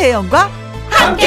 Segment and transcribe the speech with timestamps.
[0.00, 0.48] 김혜영과
[0.88, 1.26] 함께.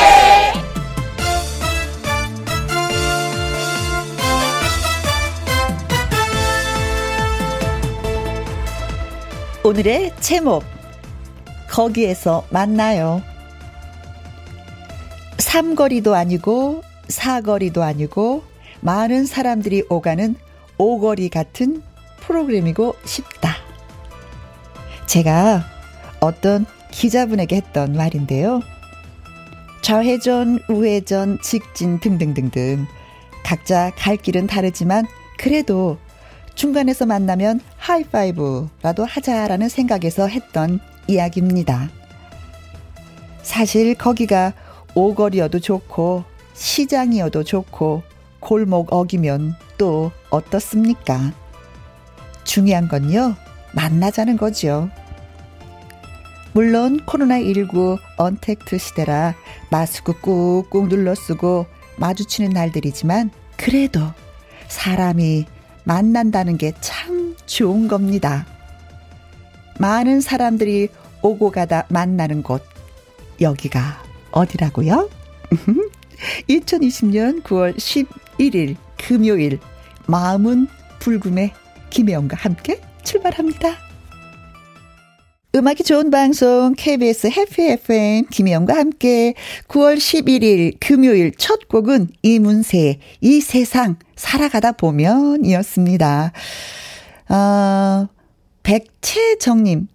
[9.64, 10.64] 오늘의 제목
[11.70, 13.22] 거기에서 만나요.
[15.38, 18.44] 삼거리도 아니고 사거리도 아니고
[18.82, 20.36] 많은 사람들이 오가는
[20.80, 21.84] 오거리 같은
[22.22, 23.56] 프로그램이고 싶다.
[25.06, 25.64] 제가
[26.20, 28.62] 어떤 기자분에게 했던 말인데요.
[29.84, 32.88] 좌회전, 우회전, 직진 등등등등.
[33.44, 35.06] 각자 갈 길은 다르지만
[35.38, 35.98] 그래도
[36.56, 41.90] 중간에서 만나면 하이파이브라도 하자라는 생각에서 했던 이야기입니다.
[43.42, 44.54] 사실 거기가
[44.96, 48.04] 오거리여도 좋고 시장이어도 좋고
[48.40, 51.34] 골목 어기면 또 어떻습니까?
[52.46, 53.36] 중요한 건요,
[53.74, 54.90] 만나자는 거죠.
[56.54, 59.36] 물론 코로나19 언택트 시대라
[59.70, 61.66] 마스크 꾹꾹 눌러 쓰고
[61.98, 64.02] 마주치는 날들이지만 그래도
[64.68, 65.46] 사람이
[65.84, 68.46] 만난다는 게 참 좋은 겁니다.
[69.80, 70.90] 많은 사람들이
[71.22, 72.64] 오고 가다 만나는 곳,
[73.42, 75.10] 여기가 어디라고요?
[76.50, 79.60] 2020년 9월 11일 금요일
[80.08, 80.68] 마음은
[81.00, 81.54] 불금의
[81.90, 83.78] 김혜영과 함께 출발합니다.
[85.56, 89.36] 음악이 좋은 방송 KBS 해피 FM 김혜영과 함께
[89.68, 96.32] 9월 11일 금요일 첫 곡은 이문세 이 세상 살아가다 보면이었습니다.
[97.30, 98.08] 어,
[98.64, 99.90] 백채정님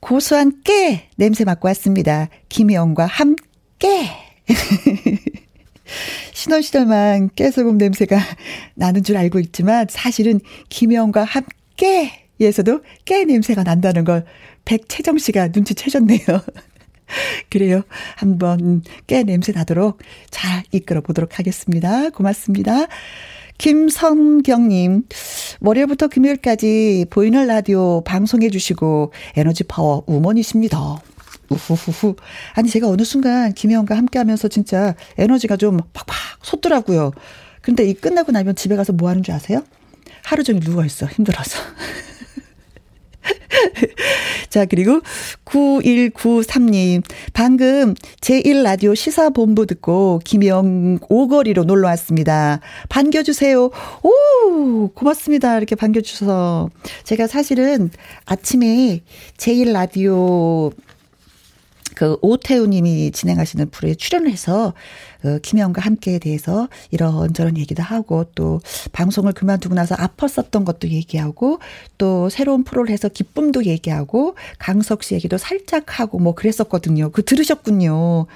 [0.00, 2.30] 고소한 깨 냄새 맡고 왔습니다.
[2.48, 4.08] 김혜영과 함께
[6.32, 8.18] 신혼 시절만 깨소금 냄새가
[8.76, 10.40] 나는 줄 알고 있지만 사실은
[10.70, 14.24] 김혜영과 함께 에서도 깨 냄새가 난다는 걸
[14.64, 16.20] 백채정 씨가 눈치채셨네요.
[17.50, 17.82] 그래요.
[18.16, 19.98] 한번 깨 냄새 나도록
[20.30, 22.10] 잘 이끌어 보도록 하겠습니다.
[22.10, 22.86] 고맙습니다.
[23.58, 25.04] 김성경님,
[25.60, 30.78] 월요일부터 금요일까지 보이는 라디오 방송해 주시고 에너지 파워 우먼이십니다.
[31.48, 32.16] 우후후후.
[32.54, 37.12] 아니, 제가 어느 순간 김혜원과 함께 하면서 진짜 에너지가 좀 팍팍 솟더라고요.
[37.60, 39.62] 근데 이 끝나고 나면 집에 가서 뭐 하는 줄 아세요?
[40.24, 41.06] 하루 종일 누워있어.
[41.06, 41.58] 힘들어서.
[44.52, 45.00] 자, 그리고
[45.46, 47.02] 9193님.
[47.32, 52.60] 방금 제1라디오 시사본부 듣고 김영 오거리로 놀러 왔습니다.
[52.90, 53.70] 반겨주세요.
[54.02, 55.56] 오, 고맙습니다.
[55.56, 56.68] 이렇게 반겨주셔서.
[57.04, 57.88] 제가 사실은
[58.26, 59.00] 아침에
[59.38, 60.74] 제1라디오
[61.94, 64.72] 그 오태우 님이 진행하시는 프로에 출연을 해서
[65.20, 68.60] 그 김영과 함께에 대해서 이런저런 얘기도 하고 또
[68.92, 71.60] 방송을 그만두고 나서 아팠었던 것도 얘기하고
[71.98, 77.10] 또 새로운 프로를 해서 기쁨도 얘기하고 강석 씨 얘기도 살짝 하고 뭐 그랬었거든요.
[77.10, 78.26] 그 들으셨군요.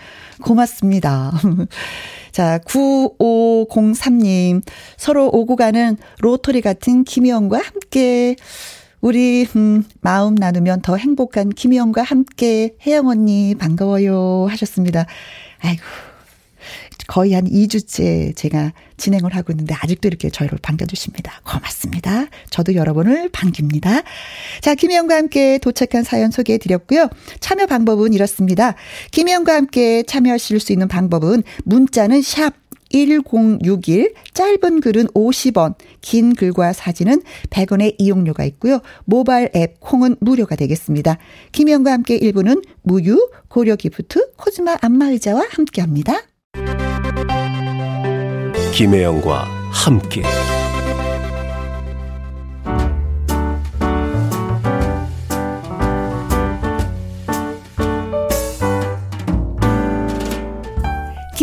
[0.42, 1.32] 고맙습니다.
[2.30, 4.62] 자, 9503님.
[4.98, 8.36] 서로 오고 가는 로터리 같은 김영과 함께
[9.00, 15.06] 우리 음, 마음 나누면 더 행복한 김희영과 함께 혜영 언니 반가워요 하셨습니다.
[15.60, 15.82] 아이고
[17.06, 21.40] 거의 한 2주째 제가 진행을 하고 있는데 아직도 이렇게 저희를 반겨주십니다.
[21.46, 22.26] 고맙습니다.
[22.50, 24.02] 저도 여러분을 반깁니다.
[24.60, 27.08] 자, 김혜영과 함께 도착한 사연 소개해 드렸고요.
[27.40, 28.74] 참여 방법은 이렇습니다.
[29.12, 32.54] 김혜영과 함께 참여하실 수 있는 방법은 문자는 샵
[32.90, 38.80] 1061 짧은 글은 50원, 긴 글과 사진은 100원의 이용료가 있고요.
[39.04, 41.18] 모바일 앱 콩은 무료가 되겠습니다.
[41.52, 46.22] 김영과 함께 1부는 무유, 고려 기프트, 코즈마 안마의자와 함께합니다.
[48.72, 50.22] 김혜영과 함께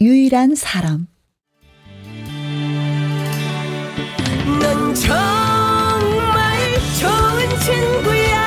[0.00, 1.06] 유일한 사람.
[4.60, 6.58] 넌 정말
[6.98, 8.40] 좋은 친구야.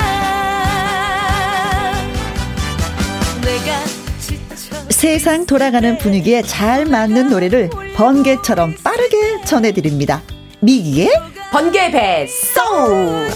[4.89, 10.23] 세상 돌아가는 분위기에 잘 맞는 노래를 번개처럼 빠르게 전해드립니다.
[10.61, 11.09] 미기의
[11.51, 13.27] 번개 배송!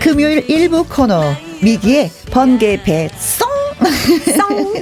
[0.00, 1.22] 금요일 일부 코너
[1.62, 3.48] 미기의 번개 배송!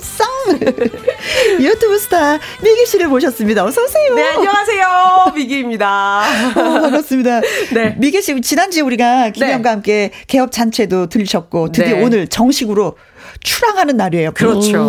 [0.00, 0.29] 썽!
[1.61, 3.65] 유튜브 스타 미기 씨를 모셨습니다.
[3.65, 4.15] 어서 오세요.
[4.15, 5.32] 네, 안녕하세요.
[5.35, 6.23] 미기입니다.
[6.50, 7.41] 어, 반갑습니다.
[7.75, 7.97] 네.
[7.99, 9.69] 미기 씨 지난주에 우리가 김영과 네.
[9.69, 12.03] 함께 개업 잔치도 들으셨고 드디어 네.
[12.03, 12.97] 오늘 정식으로
[13.41, 14.32] 출항하는 날이에요.
[14.32, 14.85] 그렇죠.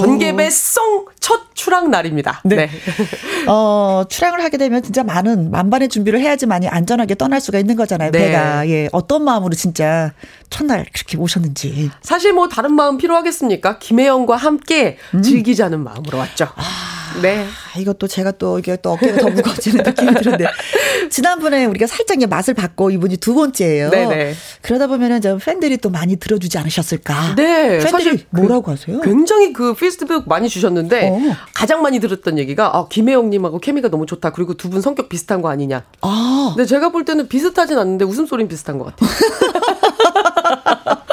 [0.00, 2.40] 번개배 송 첫 출항 날입니다.
[2.44, 2.54] 네.
[2.54, 2.70] 네.
[3.50, 8.12] 어, 출항을 하게 되면 진짜 많은 만반의 준비를 해야지만이 안전하게 떠날 수가 있는 거잖아요.
[8.12, 8.26] 네.
[8.26, 8.68] 배가.
[8.68, 8.88] 예.
[8.92, 10.12] 어떤 마음으로 진짜
[10.50, 11.90] 첫날 그렇게 오셨는지.
[12.00, 13.80] 사실 뭐 다른 마음 필요하겠습니까?
[13.80, 15.22] 김혜영과 함께 음.
[15.22, 16.44] 즐기자는 마음으로 왔죠.
[16.54, 16.96] 아.
[17.22, 17.44] 네.
[17.44, 20.46] 아, 이것도 제가 또 이게 또 어깨가 더 무거워지는 느낌이 드는데
[21.10, 23.90] 지난번에 우리가 살짝 맛을 봤고 이분이 두 번째예요.
[23.90, 24.34] 네네.
[24.62, 27.34] 그러다 보면은 좀 팬들이 또 많이 들어주지 않으셨을까?
[27.36, 27.80] 네.
[27.80, 29.00] 사실 그 뭐라고 그, 하세요?
[29.00, 31.36] 굉장히 그 피드백 많이 주셨는데 어.
[31.54, 34.30] 가장 많이 들었던 얘기가 아, 김혜영님하고 케미가 너무 좋다.
[34.30, 35.84] 그리고 두 분 성격 비슷한 거 아니냐.
[36.02, 36.52] 아.
[36.56, 39.10] 근데 제가 볼 때는 비슷하진 않는데 웃음소리는 비슷한 것 같아요.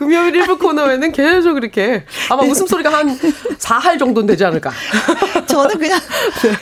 [0.00, 4.72] 금요일 일부 코너에는 계속 이렇게 아마 웃음소리가 한 4할 정도는 되지 않을까.
[5.46, 6.00] 저는 그냥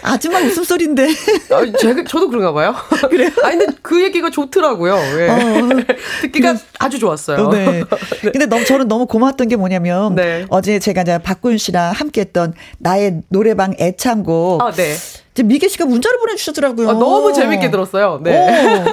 [0.03, 1.09] 아줌마 웃음소리인데.
[1.53, 2.75] 아, 제가, 저도 그런가 봐요.
[3.09, 3.31] 그래요?
[3.45, 4.97] 아니, 근데 그 얘기가 좋더라고요.
[5.21, 5.29] 예.
[5.29, 5.69] 어,
[6.23, 7.51] 듣기가 그 아주 좋았어요.
[7.55, 7.85] 네.
[8.23, 10.45] 근데 너무, 저는 너무 고마웠던 게 뭐냐면 네.
[10.49, 14.61] 어제 제가 이제 박군 씨랑 함께 했던 나의 노래방 애창곡.
[14.61, 14.97] 아, 네.
[15.43, 16.91] 미개 씨가 문자를 보내주셨더라고요.
[16.91, 18.21] 아, 너무 재밌게 들었어요.
[18.23, 18.85] 네.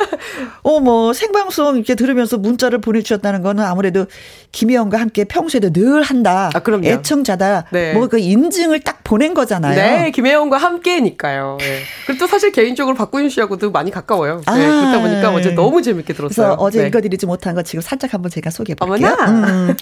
[0.64, 4.06] 어, 어, 뭐, 생방송 이렇게 들으면서 문자를 보내주셨다는 거는 아무래도
[4.52, 6.50] 김혜영과 함께 평소에도 늘 한다.
[6.54, 6.88] 아, 그럼요.
[6.88, 7.66] 애청자다.
[7.72, 7.94] 네.
[7.94, 9.76] 뭐그 인증을 딱 보낸 거잖아요.
[9.76, 11.58] 네, 김혜영과 함께니까요.
[11.60, 11.80] 네.
[12.06, 14.38] 그리고 또 사실 개인적으로 박구윤 씨하고도 많이 가까워요.
[14.38, 16.48] 네, 아, 그러다 보니까 어제 너무 재밌게 들었어요.
[16.48, 16.88] 그래서 어제 네.
[16.88, 19.16] 읽어드리지 못한 거 지금 살짝 한번 제가 소개해 볼게요.
[19.28, 19.76] 음,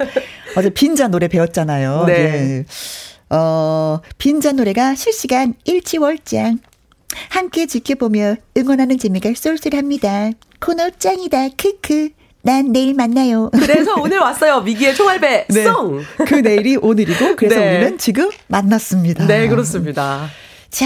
[0.56, 2.06] 어제 빈자 노래 배웠잖아요.
[2.08, 2.14] 네.
[2.14, 2.66] 예.
[3.36, 6.60] 어, 빈자 노래가 실시간 일치월장.
[7.30, 10.32] 함께 지켜보며 응원하는 재미가 쏠쏠합니다.
[10.60, 11.50] 코너 짱이다.
[11.58, 12.10] 크크.
[12.44, 13.50] 난 내일 만나요.
[13.52, 14.62] 그래서 오늘 왔어요.
[14.62, 15.64] 미기의 총알배 네.
[15.64, 16.04] 송.
[16.28, 17.78] 그 내일이 오늘이고 그래서 네.
[17.78, 19.26] 우리는 지금 만났습니다.
[19.28, 20.28] 네, 그렇습니다.
[20.70, 20.86] 자,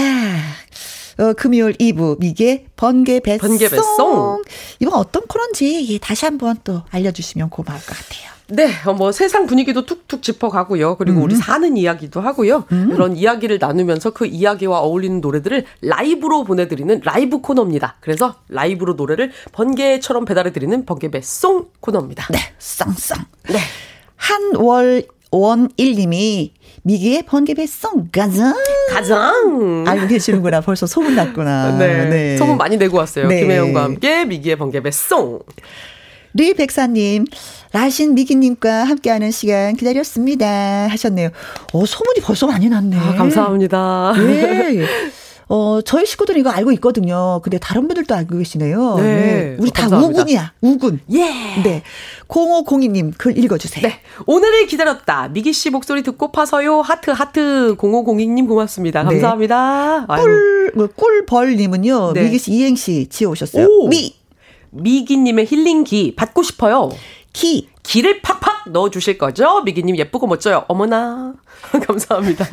[1.18, 3.48] 어, 금요일 2부 미개 번개 배송.
[3.48, 4.42] 번개 배송.
[4.80, 8.37] 이번 어떤 코너인지 예, 다시 한번 또 알려주시면 고마울 것 같아요.
[8.50, 10.96] 네, 어, 뭐 세상 분위기도 툭툭 짚어가고요.
[10.96, 11.24] 그리고 음.
[11.24, 12.64] 우리 사는 이야기도 하고요.
[12.72, 12.90] 음.
[12.94, 17.96] 이런 이야기를 나누면서 그 이야기와 어울리는 노래들을 라이브로 보내드리는 라이브 코너입니다.
[18.00, 22.26] 그래서 라이브로 노래를 번개처럼 배달해드리는 번개배송 코너입니다.
[22.32, 23.24] 네, 쌍쌍.
[23.50, 23.58] 네.
[24.16, 28.54] 한월 원일님이 미기의 번개배송 가장
[28.90, 32.36] 가장 알고 계시는구나 벌써 소문 났구나 네, 네.
[32.38, 33.40] 소문 많이 내고 왔어요 네.
[33.40, 35.40] 김혜영과 함께 미기의 번개배송
[36.34, 37.24] 리 백사님,
[37.72, 40.88] 라신 미기님과 함께하는 시간 기다렸습니다.
[40.88, 41.30] 하셨네요.
[41.72, 42.96] 어, 소문이 벌써 많이 났네.
[42.96, 44.14] 아, 감사합니다.
[44.16, 44.86] 네.
[45.50, 47.40] 어, 저희 식구들은 이거 알고 있거든요.
[47.42, 48.96] 근데 다른 분들도 알고 계시네요.
[48.96, 49.02] 네.
[49.02, 49.56] 네.
[49.58, 50.20] 우리 어, 다 감사합니다.
[50.20, 50.52] 우군이야.
[50.60, 51.00] 우군.
[51.12, 51.24] 예.
[51.62, 51.82] 네.
[52.28, 53.88] 0502님 글 읽어주세요.
[53.88, 54.00] 네.
[54.26, 55.28] 오늘을 기다렸다.
[55.28, 56.82] 미기 씨 목소리 듣고 파서요.
[56.82, 57.76] 하트, 하트.
[57.78, 59.02] 0502님 고맙습니다.
[59.04, 59.10] 네.
[59.10, 60.06] 감사합니다.
[60.08, 60.16] 네.
[60.16, 62.12] 꿀, 뭐, 꿀벌님은요.
[62.12, 62.24] 네.
[62.24, 63.66] 미기 씨 이행시 지어오셨어요.
[63.66, 63.88] 오.
[63.88, 64.14] 미.
[64.70, 66.90] 미기님의 힐링기 받고 싶어요.
[67.32, 67.68] 기.
[67.82, 69.62] 기를 팍팍 넣어주실 거죠?
[69.62, 70.64] 미기님 예쁘고 멋져요.
[70.68, 71.32] 어머나.
[71.86, 72.46] 감사합니다.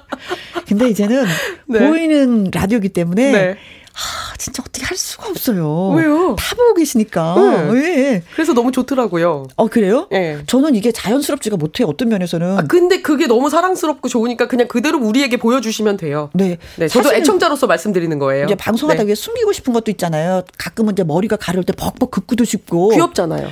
[0.66, 1.24] 근데 이제는
[1.68, 1.86] 네.
[1.86, 3.56] 보이는 라디오기 때문에 네.
[3.92, 5.90] 하, 진짜 어떻게 할 수가 없어요.
[5.90, 6.34] 왜요?
[6.36, 7.34] 다 보고 계시니까.
[7.36, 7.72] 네.
[7.74, 8.22] 네.
[8.34, 9.46] 그래서 너무 좋더라고요.
[9.54, 10.08] 어, 그래요?
[10.10, 10.42] 네.
[10.46, 11.86] 저는 이게 자연스럽지가 못해요.
[11.86, 12.58] 어떤 면에서는.
[12.58, 16.30] 아, 근데 그게 너무 사랑스럽고 좋으니까 그냥 그대로 우리에게 보여주시면 돼요.
[16.32, 16.56] 네.
[16.76, 16.88] 네.
[16.88, 18.46] 저도 애청자로서 말씀드리는 거예요.
[18.46, 19.06] 이제 방송하다 네.
[19.08, 20.42] 위해 숨기고 싶은 것도 있잖아요.
[20.58, 22.88] 가끔은 이제 머리가 가려울 때 벅벅 긋고도 싶고.
[22.90, 23.48] 귀엽잖아요.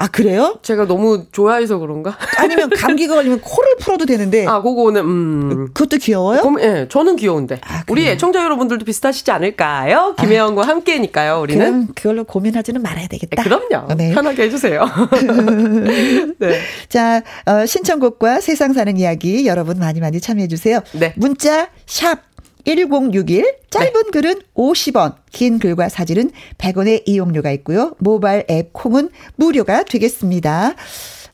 [0.00, 0.58] 아 그래요?
[0.62, 2.16] 제가 너무 좋아해서 그런가?
[2.36, 4.46] 아니면 감기가 걸리면 코를 풀어도 되는데.
[4.46, 5.66] 아 그거는 음.
[5.74, 6.40] 그것도 귀여워요?
[6.60, 7.60] 예, 네, 저는 귀여운데.
[7.66, 10.14] 아, 우리 애청자 여러분들도 비슷하시지 않을까요?
[10.20, 11.40] 김혜영과 아, 함께니까요.
[11.40, 11.64] 우리는.
[11.66, 13.42] 그럼 그걸로 고민하지는 말아야 되겠다.
[13.42, 13.94] 네, 그럼요.
[13.94, 14.14] 네.
[14.14, 14.86] 편하게 해주세요.
[16.38, 16.60] 네.
[16.88, 20.80] 자 어, 신청곡과 세상 사는 이야기 여러분 많이 많이 참여해 주세요.
[20.92, 21.12] 네.
[21.16, 22.27] 문자 샵
[22.64, 24.10] 1061 짧은 네.
[24.12, 27.94] 글은 50원, 긴 글과 사진은 100원의 이용료가 있고요.
[27.98, 30.74] 모바일 앱 콩은 무료가 되겠습니다.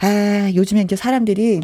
[0.01, 1.61] 아, 요즘에 이제 사람들이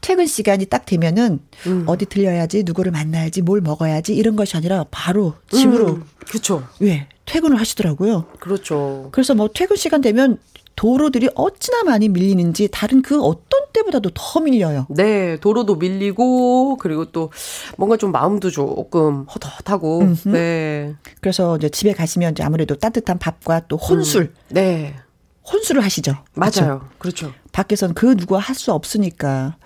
[0.00, 1.84] 퇴근 시간이 딱 되면은 음.
[1.86, 5.88] 어디 들려야지, 누구를 만나야지, 뭘 먹어야지 이런 것이 아니라 바로 집으로.
[5.94, 6.04] 음.
[6.26, 6.66] 그렇죠.
[6.82, 7.08] 예.
[7.24, 8.26] 퇴근을 하시더라고요.
[8.40, 9.08] 그렇죠.
[9.12, 10.38] 그래서 뭐 퇴근 시간 되면
[10.78, 14.86] 도로들이 어찌나 많이 밀리는지 다른 그 어떤 때보다도 더 밀려요.
[14.90, 17.32] 네, 도로도 밀리고 그리고 또
[17.76, 19.26] 뭔가 좀 마음도 조금.
[20.00, 20.28] 음흠.
[20.28, 20.94] 네.
[21.20, 24.22] 그래서 이제 집에 가시면 이제 아무래도 따뜻한 밥과 또 혼술.
[24.22, 24.34] 음.
[24.50, 24.94] 네.
[25.52, 26.16] 혼술을 하시죠.
[26.34, 26.88] 맞아요.
[26.98, 27.32] 그렇죠.
[27.52, 29.56] 밖에선 그 누구와 할 수 없으니까.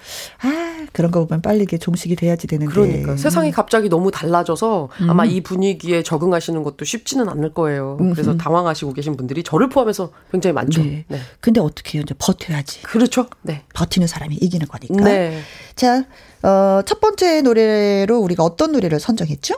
[0.42, 2.72] 아, 그런 거 보면 빨리 이게 종식이 돼야지 되는데.
[2.72, 3.12] 그러니까.
[3.12, 3.16] 음.
[3.16, 5.10] 세상이 갑자기 너무 달라져서 음.
[5.10, 7.96] 아마 이 분위기에 적응하시는 것도 쉽지는 않을 거예요.
[8.12, 10.82] 그래서 당황하시고 계신 분들이 저를 포함해서 굉장히 많죠.
[10.82, 11.04] 네.
[11.08, 11.18] 네.
[11.40, 12.02] 근데 어떻게 해요?
[12.04, 12.82] 이제 버텨야지.
[12.82, 13.26] 그렇죠.
[13.42, 13.62] 네.
[13.74, 15.04] 버티는 사람이 이기는 거니까.
[15.04, 15.40] 네.
[15.74, 16.04] 자,
[16.42, 19.54] 어, 첫 번째 노래로 우리가 어떤 노래를 선정했죠?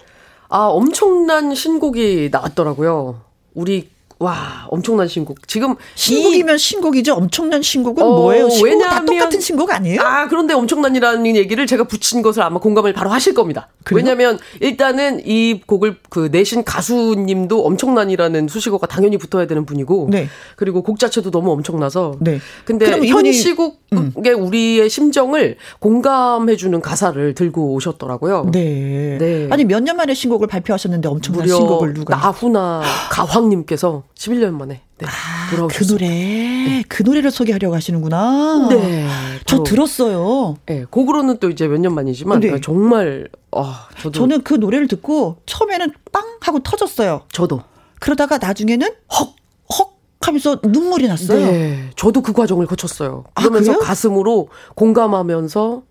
[0.49, 3.21] 아, 엄청난 신곡이 나왔더라고요.
[3.55, 5.47] 우리 와 엄청난 신곡.
[5.49, 7.15] 지금 신곡이면 이, 신곡이죠.
[7.15, 8.49] 엄청난 신곡은 어, 뭐예요?
[8.51, 10.01] 신곡 왜냐하면, 다 똑같은 신곡 아니에요?
[10.01, 13.69] 아 그런데 엄청난이라는 얘기를 제가 붙인 것을 아마 공감을 바로 하실 겁니다.
[13.85, 13.99] 그래요?
[13.99, 20.29] 왜냐하면 일단은 이 곡을 그 내신 가수님도 엄청난이라는 수식어가 당연히 붙어야 되는 분이고, 네.
[20.57, 22.17] 그리고 곡 자체도 너무 엄청나서.
[22.21, 22.41] 네.
[22.65, 24.13] 근데 현 시곡에 음.
[24.17, 28.51] 우리의 심정을 공감해 주는 가사를 들고 오셨더라고요.
[28.53, 29.19] 네.
[29.19, 29.49] 네.
[29.51, 32.17] 아니 몇 년 만에 신곡을 발표하셨는데 엄청난 신곡을 누가?
[32.17, 32.81] 나훈아
[33.11, 36.85] 가황님께서 11년 만에 네, 아, 그 노래 네.
[36.89, 38.69] 그 노래를 소개하려고 하시는구나.
[38.71, 39.07] 네,
[39.45, 40.57] 저 들었어요.
[40.67, 42.61] 네, 곡으로는 또 이제 몇 년 만이지만 네.
[42.61, 47.23] 정말 아, 저도 저는 그 노래를 듣고 처음에는 빵 하고 터졌어요.
[47.33, 47.63] 저도.
[48.01, 49.35] 그러다가 나중에는 헉
[49.71, 51.47] 헉 하면서 눈물이 났어요.
[51.47, 53.25] 네, 저도 그 과정을 거쳤어요.
[53.35, 55.83] 아, 그러면서 아, 가슴으로 공감하면서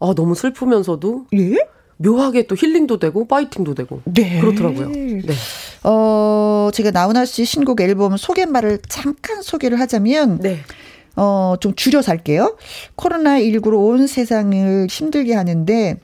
[0.00, 1.56] 아 너무 슬프면서도 예?
[1.98, 4.40] 묘하게 또 힐링도 되고 파이팅도 되고 네.
[4.40, 4.88] 그렇더라고요.
[4.88, 5.22] 네.
[5.84, 10.60] 어 제가 나훈아 씨 신곡 앨범 소개말을 잠깐 소개를 하자면 네.
[11.16, 12.56] 어, 좀 줄여서 할게요.
[12.96, 15.96] 코로나19로 온 세상을 힘들게 하는데,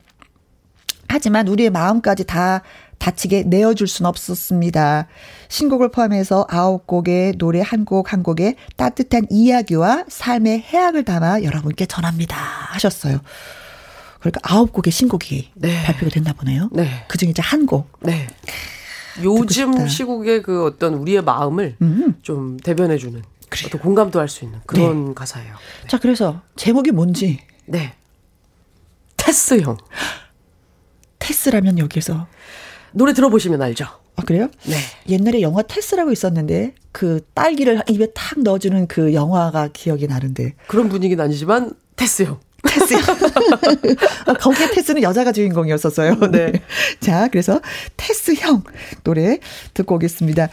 [1.08, 2.62] 하지만 우리의 마음까지 다
[2.98, 5.08] 다치게 내어줄 순 없었습니다.
[5.48, 11.86] 신곡을 포함해서 아홉 곡의 노래 한 곡 한 곡에 따뜻한 이야기와 삶의 해악을 담아 여러분께
[11.86, 12.36] 전합니다.
[12.36, 13.20] 하셨어요.
[14.20, 15.82] 그러니까 아홉 곡의 신곡이 네.
[15.84, 16.68] 발표가 됐나 보네요.
[16.72, 17.04] 네.
[17.08, 17.90] 그 중에 이제 한 곡.
[18.00, 18.26] 네.
[19.22, 22.14] 요즘 시국의 그 어떤 우리의 마음을 음.
[22.22, 23.20] 좀 대변해주는
[23.66, 25.14] 어떤 공감도 할 수 있는 그런 네.
[25.14, 25.54] 가사예요.
[25.82, 25.88] 네.
[25.88, 27.40] 자, 그래서 제목이 뭔지.
[27.66, 27.94] 네.
[29.16, 29.76] 테스 형.
[31.18, 32.26] 테스라면 여기서
[32.92, 33.86] 노래 들어보시면 알죠.
[34.16, 34.48] 아, 그래요?
[34.64, 34.76] 네.
[35.08, 40.54] 옛날에 영화 테스라고 있었는데 그 딸기를 입에 탁 넣어주는 그 영화가 기억이 나는데.
[40.66, 42.40] 그런 분위기는 아니지만 테스 형.
[42.62, 42.94] 테스.
[44.26, 46.16] 아, 거기에 테스는 여자가 주인공이었었어요.
[46.30, 46.52] 네.
[47.00, 47.60] 자, 그래서
[47.96, 48.62] 테스형
[49.04, 49.38] 노래
[49.74, 50.48] 듣고 오겠습니다.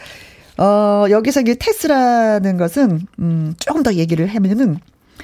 [0.58, 4.78] 어, 여기서 이게 테스라는 것은, 음, 조금 더 얘기를 하면은,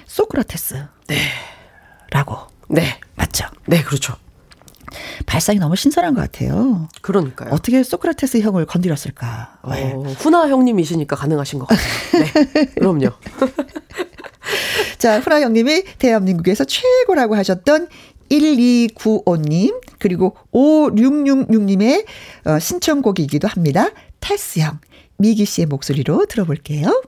[0.07, 0.85] 소크라테스.
[1.09, 1.17] 네.
[2.11, 2.37] 라고.
[2.69, 3.01] 네.
[3.17, 3.47] 맞죠?
[3.67, 4.15] 네, 그렇죠.
[5.27, 6.89] 발상이 너무 신선한 것 같아요.
[7.03, 7.51] 그러니까요.
[7.53, 9.59] 어떻게 소크라테스 형을 건드렸을까?
[9.63, 9.73] 어,
[10.19, 11.85] 훈아 형님이시니까 가능하신 것 같아요.
[12.55, 12.65] 네.
[12.67, 13.09] 그럼요.
[14.99, 17.89] 자, 훈아 형님이 대한민국에서 최고라고 하셨던
[18.31, 22.05] 1295님, 그리고 5666님의
[22.45, 23.91] 어, 신청곡이기도 합니다.
[24.21, 24.79] 테스 형,
[25.19, 27.03] 미기 씨의 목소리로 들어볼게요.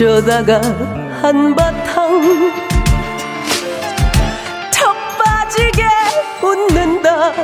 [0.00, 0.62] 어쩌다가
[1.20, 2.22] 한바탕
[4.72, 5.82] 턱 빠지게
[6.42, 7.34] 웃는다.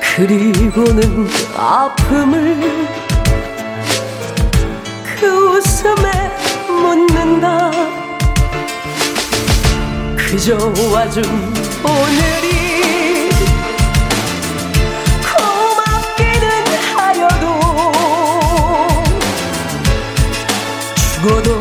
[0.00, 2.88] 그리고는 아픔을
[5.20, 6.10] 그 웃음에
[6.66, 7.70] 묻는다.
[10.16, 10.56] 그저
[10.92, 11.22] 와준
[11.84, 12.57] 오늘이
[21.28, 21.60] 죽어도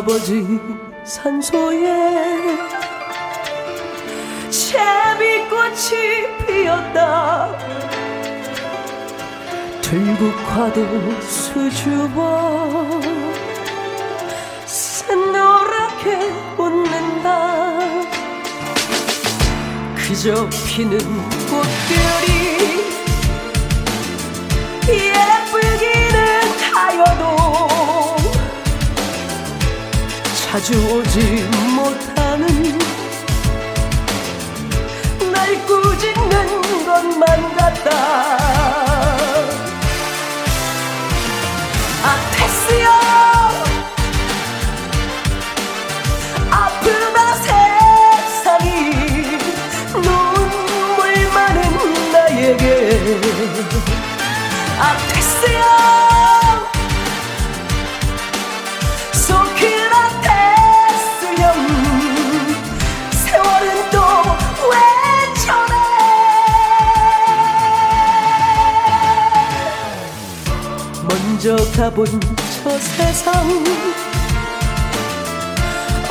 [0.00, 0.58] 아버지
[1.04, 2.56] 산소에
[4.48, 5.90] 채비꽃이
[6.46, 7.54] 피었다.
[9.82, 13.00] 들국화도 수줍어.
[14.64, 16.16] 새노랗게
[16.56, 17.50] 웃는다.
[19.96, 22.30] 그저 피는 꽃들이
[24.88, 25.39] 예
[30.60, 32.78] 자주 오지 못하는
[35.32, 37.90] 날 꾸짖는 것만 같다
[42.02, 42.90] 아 테스요.
[46.50, 48.68] 아프다 세상이
[49.94, 52.64] 눈물 많은 나에게.
[54.78, 55.60] 아 테스요
[71.80, 72.04] 가본
[72.62, 73.32] 저 세상.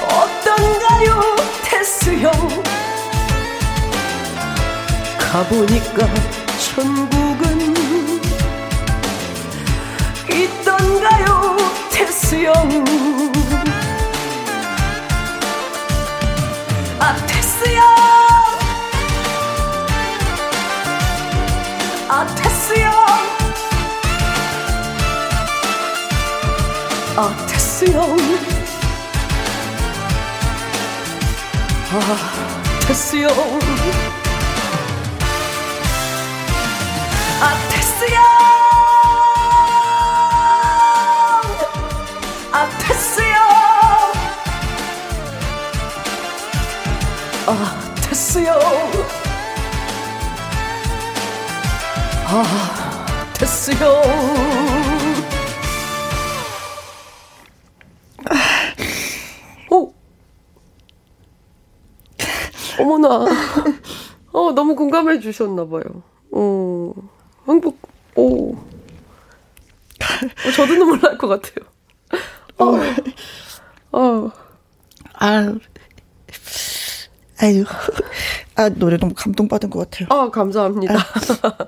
[0.02, 2.32] 어떤가요 테스형?
[5.20, 6.08] 가보니까
[6.74, 7.76] 천국은
[10.32, 11.58] 있던가요
[11.92, 12.54] 테스형
[27.22, 28.18] 아, 테스형.
[52.32, 52.46] 아,
[53.34, 53.46] 테
[65.00, 65.82] 공감해 주셨나봐요.
[66.32, 66.94] 어,
[67.48, 67.80] 행복,
[68.16, 68.54] 오.
[68.54, 71.66] 어, 저도 눈물 날 것 같아요.
[72.58, 74.32] 어, 어.
[75.14, 75.56] 아,
[77.42, 77.64] 아유.
[78.56, 80.08] 아, 노래 너무 감동받은 것 같아요.
[80.12, 80.96] 아, 감사합니다.
[80.96, 80.98] 아.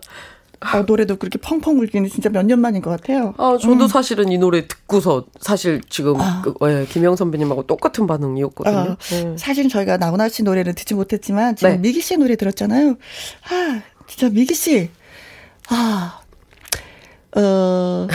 [0.64, 3.34] 아, 노래도 그렇게 펑펑 울기는 진짜 몇 년 만인 것 같아요.
[3.38, 3.88] 아, 저도 음.
[3.88, 6.42] 사실은 이 노래 듣고서 사실 지금 아.
[6.44, 8.78] 그, 예, 김영 선배님하고 똑같은 반응이었거든요.
[8.78, 9.36] 아, 네.
[9.38, 11.78] 사실 저희가 나훈아 씨 노래를 듣지 못했지만 지금 네.
[11.80, 12.92] 미기 씨 노래 들었잖아요.
[13.50, 14.90] 아, 진짜 미기 씨.
[15.70, 16.21] 아,
[17.34, 18.08] 어,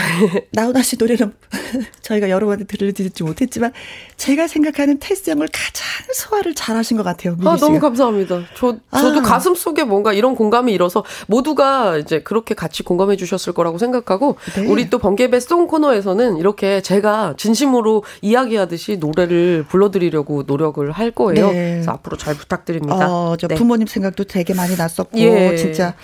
[0.52, 1.32] 나훈아 씨 노래는
[2.02, 3.72] 저희가 여러 번 들려드리지 못했지만
[4.18, 7.36] 제가 생각하는 테스 형을 가장 소화를 잘하신 것 같아요.
[7.44, 8.42] 아 너무 감사합니다.
[8.54, 9.22] 저 저도 아.
[9.22, 14.66] 가슴 속에 뭔가 이런 공감이 일어서 모두가 이제 그렇게 같이 공감해 주셨을 거라고 생각하고 네.
[14.66, 21.50] 우리 또 번개배 송 코너에서는 이렇게 제가 진심으로 이야기하듯이 노래를 불러드리려고 노력을 할 거예요.
[21.52, 21.72] 네.
[21.76, 23.10] 그래서 앞으로 잘 부탁드립니다.
[23.10, 23.54] 어, 저 네.
[23.54, 25.56] 부모님 생각도 되게 많이 났었고 예.
[25.56, 25.94] 진짜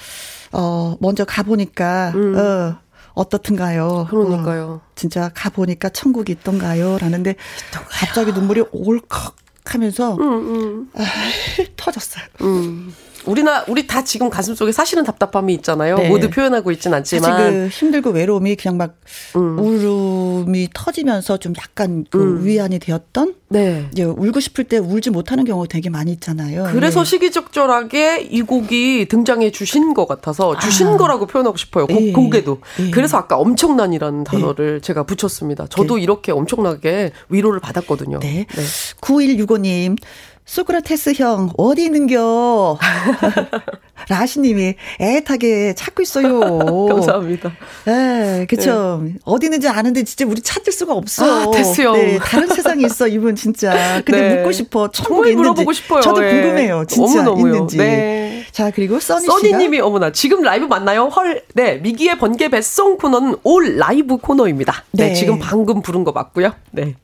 [0.52, 2.36] 어 먼저 가보니까 음.
[2.36, 2.81] 어.
[3.14, 4.06] 어떻든가요?
[4.10, 4.80] 그러니까요.
[4.84, 6.98] 어, 진짜 가보니까 천국이 있던가요?
[6.98, 7.36] 라는데
[7.68, 7.90] 있던가요?
[7.90, 10.90] 갑자기 눈물이 올컥 하면서 음, 음.
[10.94, 11.02] 아,
[11.76, 12.24] 터졌어요.
[12.42, 12.94] 음.
[13.26, 15.96] 우리나 우리 다 지금 가슴 속에 사실은 답답함이 있잖아요.
[15.96, 16.08] 네.
[16.08, 18.96] 모두 표현하고 있진 않지만 그 힘들고 외로움이 그냥 막
[19.36, 19.58] 음.
[19.58, 22.44] 울음이 터지면서 좀 약간 그 음.
[22.44, 23.34] 위안이 되었던.
[23.48, 23.86] 네.
[23.92, 26.68] 이제 울고 싶을 때 울지 못하는 경우가 되게 많이 있잖아요.
[26.72, 27.10] 그래서 네.
[27.10, 30.96] 시기적절하게 이 곡이 등장해 주신 것 같아서 주신 아.
[30.96, 31.86] 거라고 표현하고 싶어요.
[31.86, 32.12] 곡, 네.
[32.12, 32.60] 곡에도.
[32.78, 32.90] 네.
[32.90, 34.24] 그래서 아까 엄청난이라는 네.
[34.24, 35.66] 단어를 제가 붙였습니다.
[35.68, 38.20] 저도 이렇게 엄청나게 위로를 받았거든요.
[38.20, 38.46] 네.
[38.48, 38.62] 네.
[39.02, 39.98] 9165님
[40.44, 42.78] 소크라테스 형, 어디 있는겨?
[44.08, 46.58] 라시님이 애타게 찾고 있어요.
[46.88, 47.52] 감사합니다.
[47.84, 49.00] 네, 그쵸.
[49.04, 49.14] 네.
[49.24, 51.48] 어디 있는지 아는데 진짜 우리 찾을 수가 없어.
[51.48, 51.94] 아, 테스 형.
[51.94, 54.02] 네, 다른 세상에 있어, 이분 진짜.
[54.04, 54.36] 근데 네.
[54.36, 54.90] 묻고 싶어.
[54.90, 55.36] 천국에 있는지.
[55.36, 56.00] 물어보고 싶어요.
[56.00, 56.30] 저도 예.
[56.32, 56.84] 궁금해요.
[56.88, 57.54] 진짜 너무너무요.
[57.54, 57.76] 있는지.
[57.76, 58.44] 네.
[58.50, 59.24] 자, 그리고 써니.
[59.24, 61.04] 써니님이 어머나, 지금 라이브 맞나요?
[61.04, 61.42] 헐.
[61.54, 64.84] 네, 미기의 번개 배송 코너는 all 라이브 코너입니다.
[64.90, 66.52] 네, 네 지금 방금 부른 거 맞고요.
[66.72, 66.96] 네.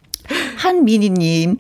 [0.57, 1.57] 한민희님,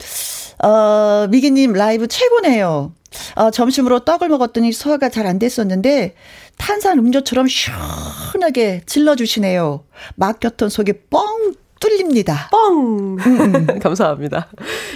[0.62, 2.92] 어, 미기님 라이브 최고네요.
[3.37, 6.14] 어, 점심으로 떡을 먹었더니 소화가 잘 안 됐었는데
[6.57, 9.85] 탄산 음료처럼 시원하게 질러주시네요.
[10.16, 12.49] 막혔던 속이 뻥 뚫립니다.
[12.51, 13.17] 뻥!
[13.81, 14.49] 감사합니다.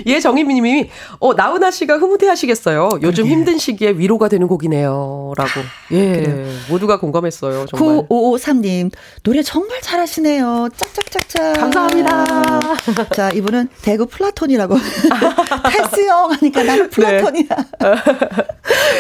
[0.07, 0.91] 예, 정희미 님이,
[1.21, 2.89] 어, 나훈아 씨가 흐뭇해 하시겠어요.
[3.03, 3.31] 요즘 그러게.
[3.31, 5.33] 힘든 시기에 위로가 되는 곡이네요.
[5.37, 5.51] 라고.
[5.93, 6.13] 예.
[6.13, 6.47] 그래요.
[6.69, 7.67] 모두가 공감했어요.
[7.67, 8.07] 정말.
[8.09, 8.91] 9553님,
[9.23, 10.69] 노래 정말 잘하시네요.
[10.77, 11.55] 짝짝짝짝.
[11.55, 12.61] 감사합니다.
[13.15, 14.77] 자, 이분은 대구 플라톤이라고.
[15.71, 16.89] 테스 형 하니까 나는 네.
[16.91, 17.47] 플라톤이야.
[17.47, 17.95] 네.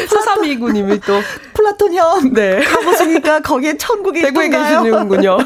[0.07, 1.21] 4329님이 또.
[1.55, 2.33] 플라톤 형.
[2.33, 2.61] 네.
[2.61, 5.39] 가보시니까 거기에 천국이 대구에 계시는군요.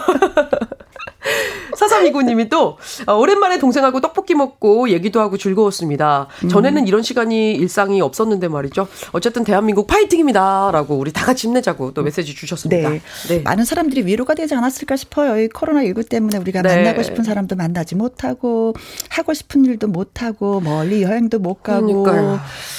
[1.76, 6.28] 사삼이구님이 또 어, 오랜만에 동생하고 떡볶이 먹고 얘기도 하고 즐거웠습니다.
[6.44, 6.48] 음.
[6.48, 8.88] 전에는 이런 시간이 일상이었는데 말이죠.
[9.12, 12.90] 어쨌든 대한민국 파이팅입니다라고 우리 다 같이 힘내자고 또 메시지 주셨습니다.
[12.90, 13.00] 네.
[13.28, 13.38] 네.
[13.40, 15.38] 많은 사람들이 위로가 되지 않았을까 싶어요.
[15.40, 16.76] 이 코로나 19 때문에 우리가 네.
[16.76, 18.74] 만나고 싶은 사람도 만나지 못하고
[19.10, 22.06] 하고 싶은 일도 못 하고 멀리 여행도 못 가고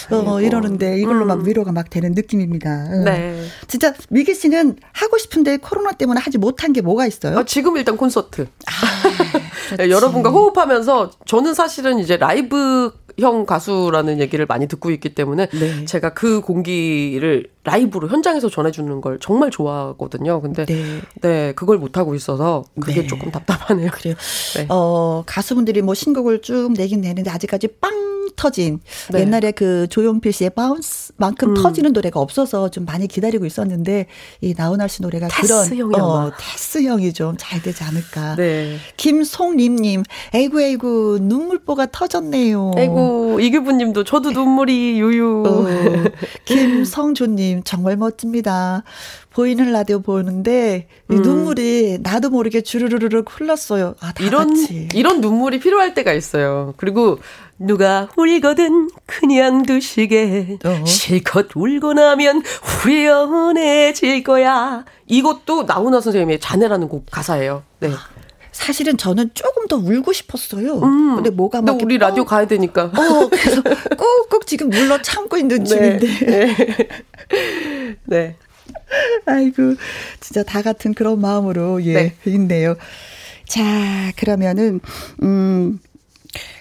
[0.09, 1.27] 어, 이러는데 이걸로 음.
[1.27, 3.03] 막 위로가 막 되는 느낌입니다.
[3.03, 3.43] 네.
[3.67, 7.37] 진짜 미기 씨는 하고 싶은데 코로나 때문에 하지 못한 게 뭐가 있어요?
[7.37, 8.36] 어, 지금 일단 콘서트.
[8.67, 9.46] 아,
[9.79, 15.85] 여러분과 호흡하면서 저는 사실은 이제 라이브 형 가수라는 얘기를 많이 듣고 있기 때문에 네.
[15.85, 20.39] 제가 그 공기를 라이브로 현장에서 전해주는 걸 정말 좋아하거든요.
[20.41, 23.07] 근데 네, 네 그걸 못 하고 있어서 그게 네.
[23.07, 23.89] 조금 답답하네요.
[23.91, 24.13] 그래요.
[24.55, 24.67] 네.
[24.69, 28.79] 어 가수분들이 뭐 신곡을 쭉 내긴 내는데 아직까지 빵 터진
[29.11, 29.21] 네.
[29.21, 31.53] 옛날에 그 조용필 씨의 바운스만큼 음.
[31.55, 34.05] 터지는 노래가 없어서 좀 많이 기다리고 있었는데
[34.41, 38.35] 이 나훈아 씨 노래가 그런 어, 테스 형이 좀 잘 되지 않을까.
[38.35, 38.77] 네.
[38.97, 42.71] 김송 림님, 에이구 에이구 눈물보가 터졌네요.
[42.77, 45.43] 에이구 이규부님도 저도 눈물이 유유.
[45.45, 45.65] 어,
[46.45, 48.83] 김성조님 정말 멋집니다.
[49.31, 51.21] 보이는 라디오 보는데 음.
[51.21, 53.93] 눈물이 나도 모르게 주르르르 흘렀어요.
[53.99, 54.87] 아, 이런 같이.
[54.95, 56.73] 이런 눈물이 필요할 때가 있어요.
[56.77, 57.19] 그리고
[57.59, 60.85] 누가 울거든 그냥 두시게 어.
[60.85, 64.85] 실컷 울고 나면 후련해질 거야.
[65.05, 67.63] 이것도 나훈아 선생님의 자네라는 곡 가사예요.
[67.79, 67.91] 네.
[68.57, 70.79] 사실은 저는 조금 더 울고 싶었어요.
[70.79, 71.15] 음.
[71.15, 71.79] 근데 뭐가 막.
[71.81, 72.85] 우리 라디오 가야 되니까.
[72.85, 75.63] 어, 그래서 꾹꾹 지금 물러 참고 있는 네.
[75.63, 76.25] 중인데.
[76.25, 76.55] 네.
[78.05, 78.35] 네.
[79.27, 79.75] 아이고,
[80.19, 82.15] 진짜 다 같은 그런 마음으로, 예, 네.
[82.25, 82.75] 있네요.
[83.45, 83.61] 자,
[84.17, 84.79] 그러면은,
[85.21, 85.79] 음,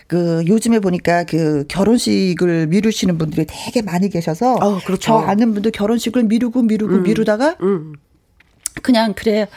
[0.06, 4.98] 그 요즘에 보니까 그 결혼식을 미루시는 분들이 되게 많이 계셔서 어, 그렇죠.
[4.98, 7.02] 저 아는 분도 결혼식을 미루고 미루고 음.
[7.02, 7.94] 미루다가 음.
[8.82, 9.48] 그냥 그래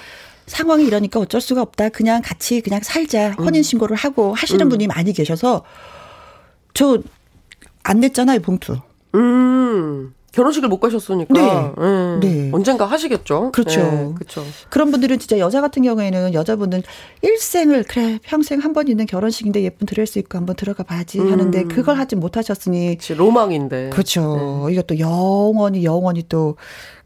[0.49, 1.89] 상황이 이러니까 어쩔 수가 없다.
[1.89, 3.29] 그냥 같이 그냥 살자.
[3.39, 3.45] 음.
[3.45, 4.69] 혼인 신고를 하고 하시는 음.
[4.69, 5.63] 분이 많이 계셔서
[6.73, 6.97] 저
[7.83, 8.77] 안 냈잖아요, 봉투.
[9.15, 10.13] 음.
[10.31, 12.19] 결혼식을 못 가셨으니까 네.
[12.19, 12.29] 네.
[12.43, 12.49] 네.
[12.53, 13.51] 언젠가 하시겠죠.
[13.51, 13.79] 그렇죠.
[13.81, 14.13] 네.
[14.13, 14.43] 그렇죠.
[14.69, 16.83] 그런 분들은 진짜 여자 같은 경우에는 여자분은
[17.23, 21.31] 일생을 그래 평생 한 번 있는 결혼식인데 예쁜 드레스 입고 한번 들어가 봐야지 음.
[21.31, 23.89] 하는데 그걸 하지 못하셨으니 그치, 로망인데.
[23.89, 24.65] 그렇죠.
[24.67, 24.73] 네.
[24.73, 26.57] 이것도 영원히 영원히 또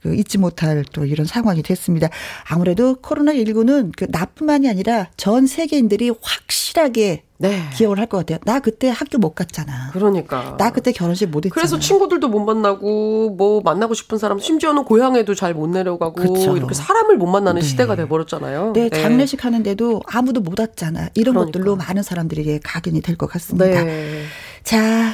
[0.04, 2.10] 그 잊지 못할 또 이런 상황이 됐습니다.
[2.50, 7.62] 아무래도 코로나 19는 그 나뿐만이 아니라 전 세계인들이 확실하게 네.
[7.76, 8.38] 기억을 할 것 같아요.
[8.46, 9.89] 나 그때 학교 못 갔잖아.
[9.94, 10.56] 그러니까.
[10.58, 11.54] 나 그때 결혼식 못 했잖아.
[11.56, 16.58] 그래서 친구들도 못 만나고 뭐 만나고 싶은 사람 심지어는 고향에도 잘 못 내려가고 그쵸.
[16.58, 17.68] 이렇게 사람을 못 만나는 네.
[17.68, 18.74] 시대가 돼 버렸잖아요.
[18.74, 21.10] 네, 네, 장례식 하는데도 아무도 못 왔잖아.
[21.16, 21.46] 이런 그러니까.
[21.60, 23.84] 것들로 많은 사람들에게 각인이 될 것 같습니다.
[23.84, 24.24] 네.
[24.63, 25.13] 자,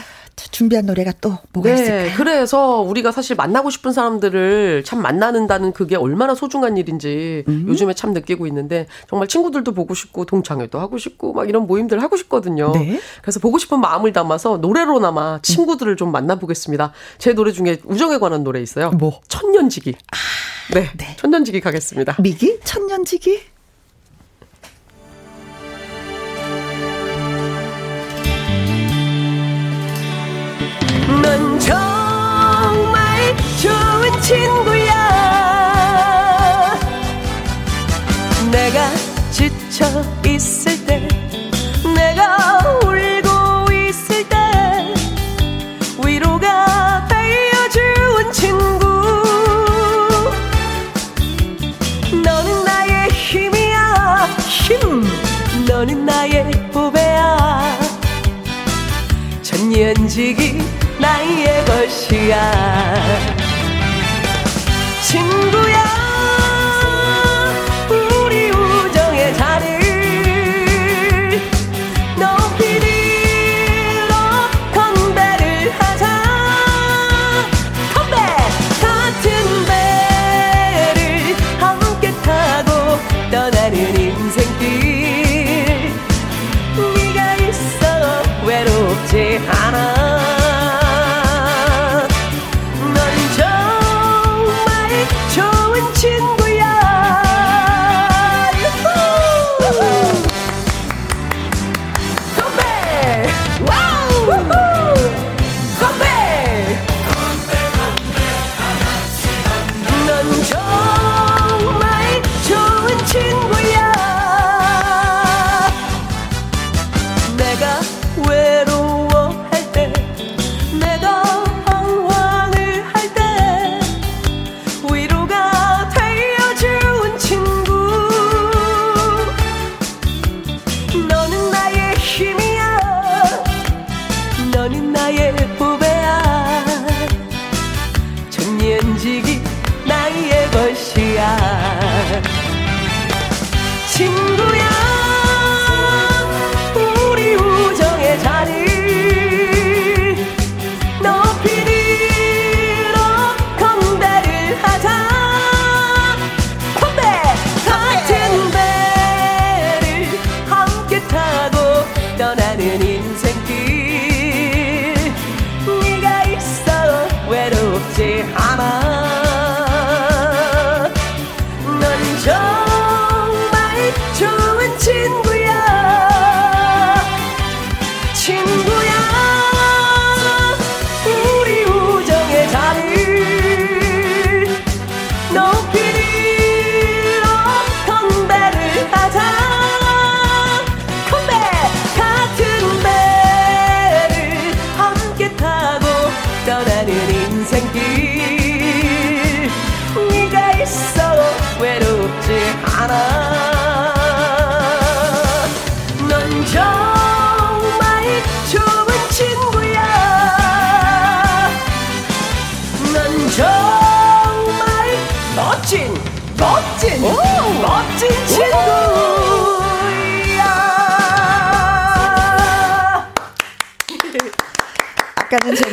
[0.51, 2.11] 준비한 노래가 또 뭐가 네, 있을까요?
[2.17, 7.65] 그래서 우리가 사실 만나고 싶은 사람들을 참 만나는다는 그게 얼마나 소중한 일인지 음.
[7.67, 12.17] 요즘에 참 느끼고 있는데 정말 친구들도 보고 싶고 동창회도 하고 싶고 막 이런 모임들 하고
[12.17, 12.71] 싶거든요.
[12.73, 12.99] 네.
[13.21, 15.97] 그래서 보고 싶은 마음을 담아서 노래로나마 친구들을 음.
[15.97, 16.91] 좀 만나보겠습니다.
[17.17, 18.91] 제 노래 중에 우정에 관한 노래 있어요.
[18.91, 19.19] 뭐?
[19.27, 19.95] 천년지기.
[20.11, 21.15] 아, 네, 네.
[21.17, 22.17] 천년지기 가겠습니다.
[22.19, 22.59] 미기?
[22.63, 23.58] 천년지기?
[31.29, 34.95] 넌 정말 좋은 친구야.
[38.51, 38.89] 내가
[39.29, 41.07] 지쳐 있을 때
[41.83, 42.78] 내가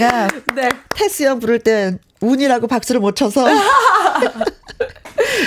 [0.06, 0.68] 제가 네.
[0.94, 3.44] 테스 형 부를 때 운이라고 박수를 못 쳐서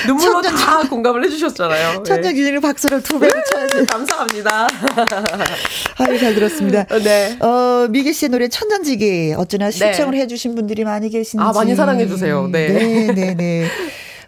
[0.08, 1.98] 눈물로 천년- 다 공감을 해주셨잖아요.
[1.98, 2.04] 네.
[2.04, 3.86] 천년 기념일 박수를 두 배로 쳐야지.
[3.88, 4.68] 감사합니다.
[6.00, 6.86] 아유, 잘 들었습니다.
[6.86, 7.38] 네.
[7.40, 11.44] 어, 미기 씨의 노래 천년지기 어쩌나 신청을 해주신 분들이 많이 계신지.
[11.44, 12.48] 아, 많이 사랑해주세요.
[12.52, 12.68] 네.
[12.68, 13.68] 네, 네, 네.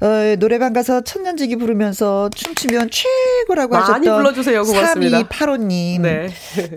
[0.01, 4.63] 어, 노래방 가서 천년지기 부르면서 춤추면 최고라고 많이 하셨던 불러주세요.
[4.63, 5.21] 고맙습니다.
[5.21, 6.01] 3285님.
[6.01, 6.27] 네.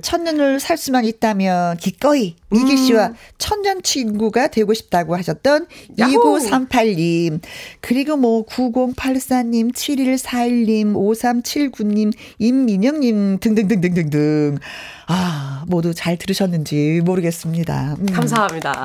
[0.03, 5.95] 천년을 살 수만 있다면 기꺼이 미기 씨와 천년 친구가 되고 싶다고 하셨던 음.
[5.99, 6.39] 야호!
[6.39, 7.41] 2938님.
[7.81, 14.59] 그리고 뭐 9084님, 7141님, 5379님, 임민영님 등등등등등등.
[15.07, 17.97] 아, 모두 잘 들으셨는지 모르겠습니다.
[18.01, 18.07] 음.
[18.07, 18.85] 감사합니다.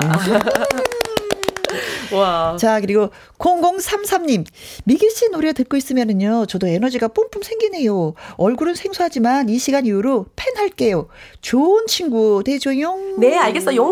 [2.12, 2.56] 와.
[2.58, 4.44] 자, 그리고 0033님.
[4.84, 8.14] 미기 씨 노래 듣고 있으면은요, 저도 에너지가 뿜뿜 생기네요.
[8.36, 11.08] 얼굴은 생소하지만 이 시간 이후로 팬 할게요.
[11.40, 12.96] 좋은 친구 되줘요.
[13.18, 13.88] 네, 알겠어요.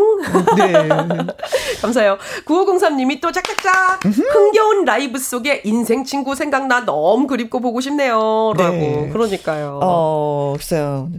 [0.57, 0.73] 네.
[1.83, 2.19] 감사해요.
[2.47, 4.05] 9503님이 또 짝짝짝.
[4.05, 8.53] 흥겨운 라이브 속에 인생 친구 생각나 너무 그립고 보고 싶네요.
[8.57, 8.77] 라고.
[8.77, 9.11] 네.
[9.13, 9.81] 그러니까요.
[9.83, 11.11] 어, 글쎄요.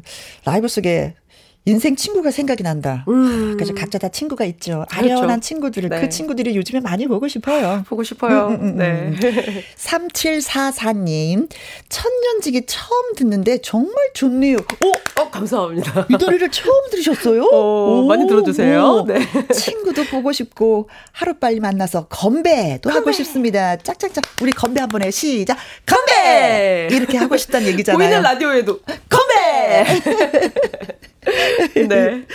[0.46, 1.16] 라이브 속에
[1.70, 3.06] 인생 친구가 생각이 난다.
[3.08, 3.56] 음.
[3.56, 4.86] 그래서 각자 다 친구가 있죠.
[4.90, 5.14] 그렇죠.
[5.16, 6.02] 아련한 친구들을 네.
[6.02, 7.84] 그 친구들이 요즘에 많이 보고 싶어요.
[7.88, 8.48] 보고 싶어요.
[8.48, 9.16] 음, 음, 음, 네.
[9.78, 11.50] 3744님,
[11.90, 14.58] 천년지기 처음 듣는데 정말 좋네요.
[14.58, 15.22] 오!
[15.22, 16.08] 어, 감사합니다.
[16.10, 17.44] 이 노래를 처음 들으셨어요?
[17.44, 18.84] 어, 많이 들어주세요.
[18.84, 19.06] 오.
[19.06, 19.20] 네.
[19.54, 23.76] 친구도 보고 싶고 하루 빨리 만나서 건배도 하고 싶습니다.
[23.78, 24.24] 짝짝짝.
[24.42, 25.12] 우리 건배 한번 해.
[25.12, 25.58] 시작.
[25.86, 26.10] 건배!
[26.10, 26.88] 건배!
[26.92, 27.98] 이렇게 하고 싶다는 얘기잖아요.
[27.98, 28.80] 보이는 라디오에도
[29.10, 29.86] 건배!
[31.88, 32.26] 네.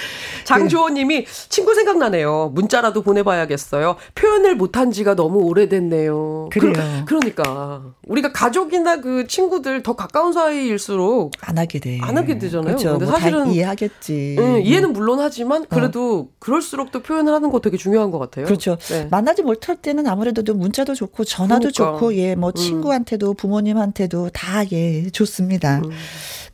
[0.44, 2.50] 장주호님이 친구 생각나네요.
[2.54, 3.96] 문자라도 보내봐야겠어요.
[4.14, 6.50] 표현을 못한 지가 너무 오래됐네요.
[6.52, 6.72] 그래요.
[7.06, 11.98] 그, 러 니까 우리가 가족이나 그 친구들 더 가까운 사이일수록 안 하게 돼.
[12.02, 12.76] 안 하게 되잖아요.
[12.76, 12.90] 그렇죠.
[12.90, 14.36] 근데 뭐 사실은 다 이해하겠지.
[14.38, 18.44] 음, 이해는 물론 하지만 그래도 그럴수록 또 표현을 하는 거 되게 중요한 것 같아요.
[18.44, 18.76] 그렇죠.
[18.90, 19.08] 네.
[19.10, 21.98] 만나지 못할 때는 아무래도 좀 문자도 좋고 전화도 그러니까.
[21.98, 25.78] 좋고 예, 뭐 친구한테도 부모님한테도 다 예, 좋습니다.
[25.84, 25.90] 음.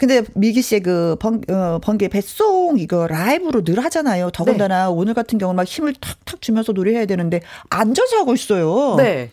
[0.01, 4.31] 근데 미기 씨의 그 번, 어, 번개 뱃송 이거 라이브로 늘 하잖아요.
[4.31, 4.91] 더군다나 네.
[4.91, 8.95] 오늘 같은 경우는 막 힘을 탁탁 주면서 노래해야 되는데 앉아서 하고 있어요.
[8.97, 9.31] 네.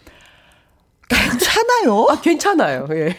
[1.08, 2.08] 괜찮아요?
[2.10, 2.86] 아, 괜찮아요.
[2.92, 3.16] 예.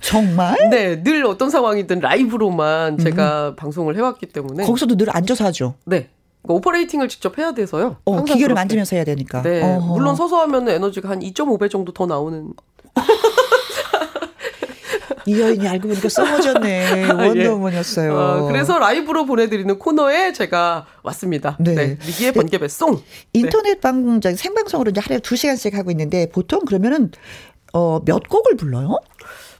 [0.00, 0.70] 정말?
[0.70, 3.56] 네, 늘 어떤 상황이든 라이브로만 제가 음.
[3.56, 4.64] 방송을 해왔기 때문에.
[4.64, 5.74] 거기서도 늘 앉아서 하죠?
[5.86, 6.10] 네.
[6.42, 7.96] 그러니까 오퍼레이팅을 직접 해야 돼서요.
[8.04, 8.54] 어, 기계를 그렇게.
[8.54, 9.42] 만지면서 해야 되니까.
[9.42, 9.62] 네.
[9.62, 9.94] 어허.
[9.94, 12.52] 물론 서서 하면 에너지가 한 2.5배 정도 더 나오는.
[15.26, 17.10] 이 여인이 알고 보니까 써머졌네.
[17.12, 18.12] 원더우먼이었어요.
[18.12, 18.16] 예.
[18.16, 21.56] 어, 그래서 라이브로 보내드리는 코너에 제가 왔습니다.
[21.60, 21.74] 네.
[21.74, 21.98] 네.
[22.06, 23.00] 미기의 번개 배 송.
[23.32, 23.80] 인터넷 네.
[23.80, 27.10] 방송, 생방송으로 이제 하루에 2시간씩 하고 있는데 보통 그러면은,
[27.72, 28.98] 어, 몇 곡을 불러요?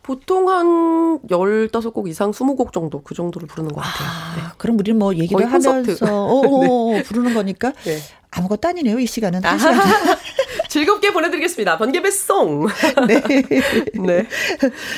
[0.04, 4.08] 보통 한 15곡 이상 20곡 정도 그 정도를 부르는 것 같아요.
[4.08, 4.42] 아, 네.
[4.58, 5.70] 그럼 우리는 뭐 얘기를 하면서
[6.02, 7.02] 어, 어, 네.
[7.02, 7.98] 부르는 거니까 네.
[8.30, 8.98] 아무것도 아니네요.
[8.98, 9.40] 이 시간은.
[10.74, 11.78] 즐겁게 보내드리겠습니다.
[11.78, 12.66] 번개배송.
[13.06, 13.22] 네.
[13.94, 14.26] 네.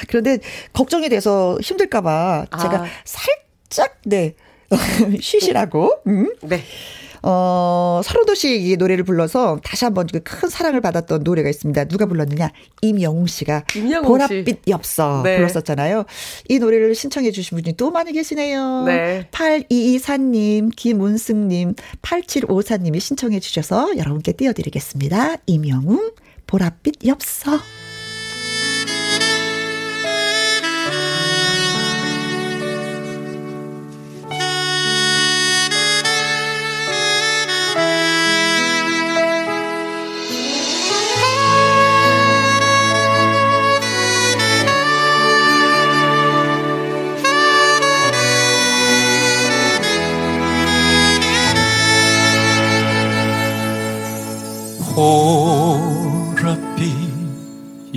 [0.09, 0.39] 그런데
[0.73, 2.87] 걱정이 돼서 힘들까봐 제가 아.
[3.05, 4.35] 살짝 네
[5.21, 6.01] 쉬시라고.
[6.07, 6.33] 음?
[6.41, 6.62] 네.
[7.29, 11.87] 어, 서른도씨 노래를 불러서 다시 한번 그큰 사랑을 받았던 노래가 있습니다.
[11.87, 12.53] 누가 불렀느냐?
[12.83, 15.37] 임영웅 씨가 임영웅 보랏빛 엽서 네.
[15.37, 16.05] 불렀었잖아요.
[16.49, 18.85] 이 노래를 신청해 주신 분이 또 많이 계시네요.
[18.85, 19.27] 네.
[19.33, 25.39] 8224님, 김운승님, 8754님이 신청해 주셔서 여러분께 띄워드리겠습니다.
[25.47, 26.12] 임영웅,
[26.47, 27.59] 보랏빛 엽서.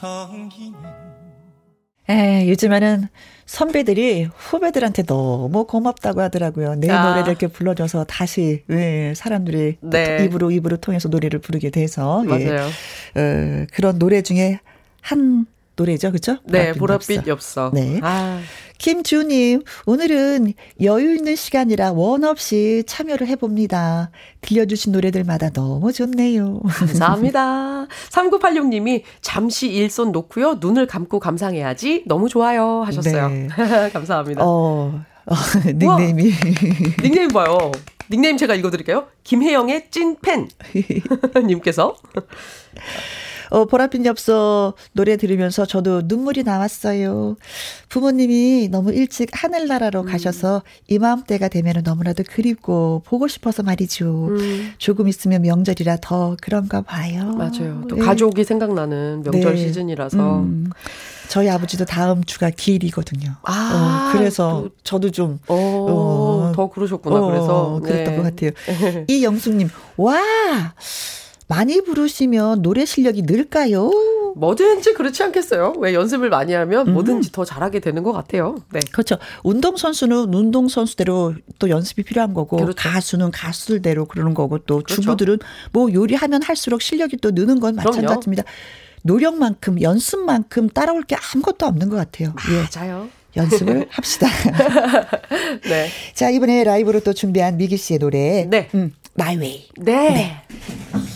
[0.01, 0.79] 향기네
[2.09, 3.09] 에, 요즘에는
[3.47, 6.77] 선배들이 후배들한테 너무 고맙다고 하더라고요.
[6.77, 7.09] 내 아.
[7.09, 10.25] 노래를 이렇게 불러줘서 다시 예, 사람들이 네.
[10.25, 12.29] 입으로 입으로 통해서 노래를 부르게 돼서 예.
[12.29, 12.69] 맞아요.
[13.17, 14.59] 예, 어, 그런 노래 중에
[15.03, 15.47] 한
[15.81, 16.37] 노래죠, 그렇죠?
[16.45, 17.71] 네, 보랏빛 엽서.
[17.73, 18.01] 네.
[18.03, 18.41] 아.
[18.77, 24.11] 김주님, 오늘은 여유 있는 시간이라 원 없이 참여를 해봅니다.
[24.41, 26.61] 들려주신 노래들마다 너무 좋네요.
[26.61, 27.87] 감사합니다.
[28.11, 30.59] 3986님이 잠시 일손 놓고요.
[30.61, 32.05] 눈을 감고 감상해야지.
[32.07, 32.83] 너무 좋아요.
[32.83, 33.29] 하셨어요.
[33.29, 33.49] 네.
[33.93, 34.43] 감사합니다.
[34.45, 35.35] 어, 어
[35.67, 36.33] 닉네임이.
[37.03, 37.73] 닉네임 봐요.
[38.11, 39.07] 닉네임 제가 읽어드릴게요.
[39.25, 40.49] 김혜영의 찐팬.
[41.47, 41.97] 님께서.
[43.51, 47.37] 어, 보랏빛 엽서 노래 들으면서 저도 눈물이 나왔어요.
[47.89, 50.07] 부모님이 너무 일찍 하늘나라로 음.
[50.07, 54.29] 가셔서 이마음때가 되면 너무나도 그립고 보고 싶어서 말이죠.
[54.31, 54.73] 음.
[54.79, 57.35] 조금 있으면 명절이라 더 그런가 봐요.
[57.37, 57.83] 맞아요.
[57.89, 58.03] 또 네.
[58.03, 59.67] 가족이 생각나는 명절 네.
[59.67, 60.41] 시즌이라서.
[60.41, 60.71] 음.
[61.29, 63.37] 저희 아버지도 다음 주가 기일이거든요.
[63.45, 67.17] 아, 어, 그래서 또, 저도 좀, 어, 어, 더 그러셨구나.
[67.17, 67.81] 어, 그래서.
[67.85, 68.17] 그랬던 네.
[68.17, 69.05] 것 같아요.
[69.07, 70.21] 이영숙님, 와!
[71.51, 73.91] 많이 부르시면 노래 실력이 늘까요?
[74.37, 75.75] 뭐든지 그렇지 않겠어요?
[75.79, 76.95] 왜 연습을 많이 하면 음.
[76.95, 78.55] 뭐든지 더 잘하게 되는 것 같아요.
[78.73, 78.79] 네.
[78.93, 79.19] 그렇죠.
[79.43, 82.77] 운동선수는 운동선수대로 또 연습이 필요한 거고, 그렇죠.
[82.77, 85.03] 가수는 가수들대로 그러는 거고, 또 그렇죠.
[85.03, 85.39] 주부들은
[85.73, 88.45] 뭐 요리하면 할수록 실력이 또 느는 건 마찬가지입니다.
[89.03, 92.33] 노력만큼, 연습만큼 따라올 게 아무것도 없는 것 같아요.
[92.73, 93.09] 맞아요.
[93.37, 93.41] 예.
[93.41, 94.29] 연습을 합시다.
[95.65, 95.89] 네.
[96.15, 98.45] 자, 이번에 라이브로 또 준비한 미기 씨의 노래.
[98.49, 98.69] 네.
[98.75, 99.69] 음, My Way.
[99.77, 99.93] 네.
[100.09, 100.43] 네.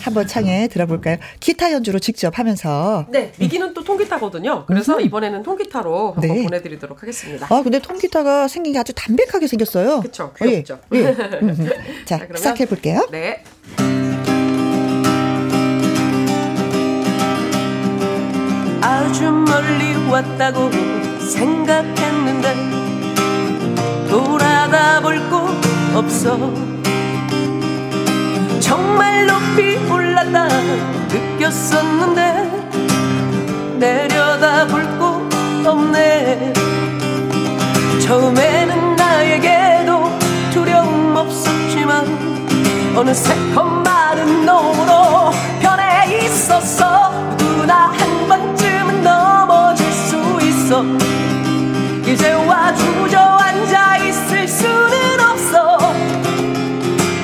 [0.01, 1.17] 한번 창에 들어볼까요?
[1.39, 3.07] 기타 연주로 직접 하면서.
[3.09, 3.31] 네.
[3.39, 4.65] 미기는 또 통기타거든요.
[4.67, 5.01] 그래서 음.
[5.01, 6.43] 이번에는 통기타로 한번 네.
[6.43, 7.47] 보내드리도록 하겠습니다.
[7.49, 10.01] 아, 근데 통기타가 생긴 게 아주 담백하게 생겼어요.
[10.01, 10.31] 그쵸.
[10.37, 10.79] 귀엽죠.
[10.93, 10.99] 예.
[10.99, 11.15] 예.
[12.05, 13.07] 자, 자 시작해 볼게요.
[13.09, 13.43] 네.
[18.81, 20.69] 아주 멀리 왔다고
[21.27, 22.53] 생각했는데
[24.07, 25.49] 돌아가 볼곳
[25.95, 26.74] 없어
[28.65, 30.47] 정말 높이 올랐다
[31.09, 32.19] 느꼈었는데
[33.79, 36.53] 내려다 볼 곳 없네.
[38.01, 40.11] 처음에는 나에게도
[40.51, 42.05] 두려움 없었지만
[42.95, 50.83] 어느새 겉마른 놈으로 변해 있었어 누나 한 번쯤은 넘어질 수 있어.
[52.05, 55.77] 이제와 주저앉아 있을 수는 없어.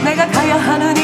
[0.04, 1.01] 내가 가야 하는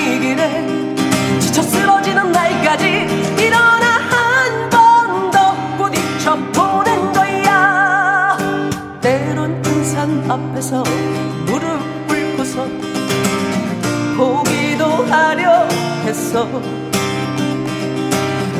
[16.38, 16.48] 했어.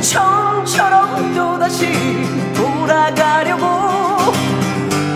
[0.01, 1.91] 처음처럼 또다시
[2.55, 3.65] 돌아가려고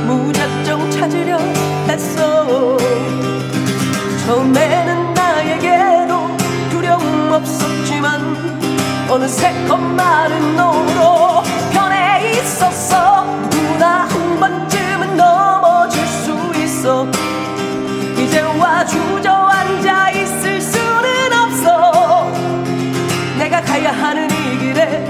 [0.06, 1.38] 무작정 찾으려
[1.88, 2.78] 했어.
[4.26, 6.38] 처음에는 나에게도
[6.70, 8.60] 두려움 없었지만
[9.10, 11.44] 어느새 겁많은 놈으로
[11.74, 13.26] 변해 있었어.
[13.50, 17.08] 누구나 한 번쯤은 넘어질 수 있어.
[18.18, 20.51] 이제 와 주저앉아 있을
[23.92, 25.06] 가 가야 하는 이 길에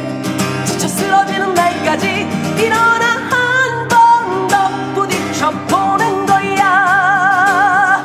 [0.65, 2.27] 지쳐 쓰러지는 날까지
[2.57, 8.03] 일어나 한 번 더 부딪혀 보는 거야.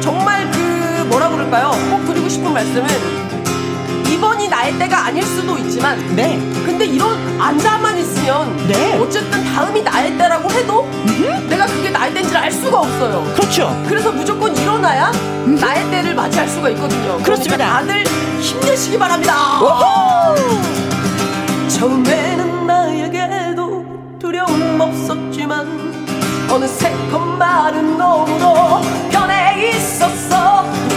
[0.00, 1.70] 정말 그 뭐라 그럴까요?
[1.90, 2.86] 꼭 드리고 싶은 말씀은
[4.70, 6.38] 나의 때가 아닐 수도 있지만 네.
[6.64, 8.96] 근데 이런 앉아만 있으면 네.
[8.98, 10.88] 어쨌든 다음이 나의 때라고 해도
[11.48, 13.84] 내가 그게 나의 때인지 알 수가 없어요 그렇죠.
[13.88, 15.10] 그래서 무조건 일어나야
[15.60, 17.18] 나의 때를 맞이할 수가 있거든요.
[17.18, 17.56] 그렇습니다.
[17.56, 18.04] 그러니까 다들
[18.40, 19.58] 힘내시기 바랍니다.
[21.68, 23.84] 처음에는 나에게도
[24.20, 25.66] 두려움 없었지만
[26.48, 30.89] 어느새 겁많은 놈으로 변해 있었어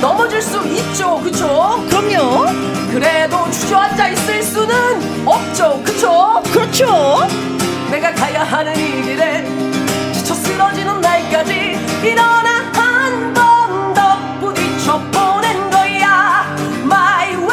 [0.00, 1.84] 넘어질 수 있죠 그쵸?
[1.88, 2.46] 그럼요.
[2.90, 6.42] 그래도 주저앉아 있을 수는 없죠 그쵸?
[6.52, 7.26] 그렇죠.
[7.90, 9.44] 내가 가야 하는 이 길에
[10.12, 16.46] 지쳐 쓰러지는 날까지 일어나 한 번 더 부딪혀 보낸 거야
[16.84, 17.50] My way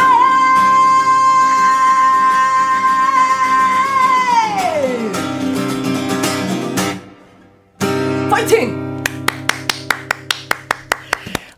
[8.29, 8.76] 파이팅!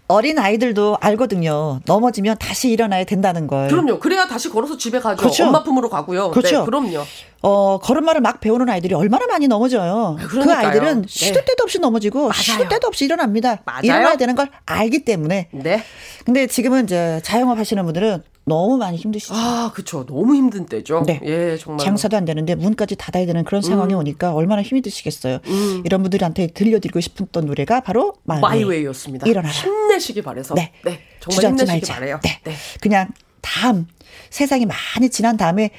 [0.09, 1.81] 어린 아이들도 알거든요.
[1.85, 3.67] 넘어지면 다시 일어나야 된다는 걸.
[3.67, 3.99] 그럼요.
[3.99, 5.17] 그래야 다시 걸어서 집에 가죠.
[5.17, 5.45] 그렇죠.
[5.45, 6.31] 엄마 품으로 가고요.
[6.31, 6.61] 그렇죠.
[6.61, 7.03] 네, 그럼요.
[7.43, 10.17] 어, 걸음마를 막 배우는 아이들이 얼마나 많이 넘어져요.
[10.19, 10.67] 그 그러니까요.
[10.67, 11.07] 아이들은 네.
[11.07, 13.61] 시도 때도 없이 넘어지고 시도 때도 없이 일어납니다.
[13.65, 13.81] 맞아요.
[13.83, 15.49] 일어나야 되는 걸 알기 때문에.
[15.51, 15.83] 네.
[16.25, 19.33] 근데 지금은 이제 자영업 하시는 분들은 너무 많이 힘드시죠.
[19.35, 20.05] 아, 그쵸.
[20.07, 21.03] 너무 힘든 때죠.
[21.05, 21.19] 네.
[21.23, 21.85] 예, 정말.
[21.85, 23.99] 장사도 안 되는데 문까지 닫아야 되는 그런 상황이 음.
[23.99, 25.39] 오니까 얼마나 힘이 드시겠어요.
[25.85, 28.56] 이런 분들한테 들려드리고 싶었던 노래가 바로 My Way.
[28.56, 29.27] My Way였습니다.
[29.27, 29.53] 일어나라.
[29.53, 30.55] 힘내시기 바래서.
[30.55, 30.71] 네.
[30.83, 31.93] 정말 주저앉지 힘내시기 말자.
[31.93, 32.19] 바래요.
[32.23, 32.53] 네.
[32.81, 33.09] 그냥
[33.41, 33.87] 다음
[34.31, 35.69] 세상이 많이 지난 다음에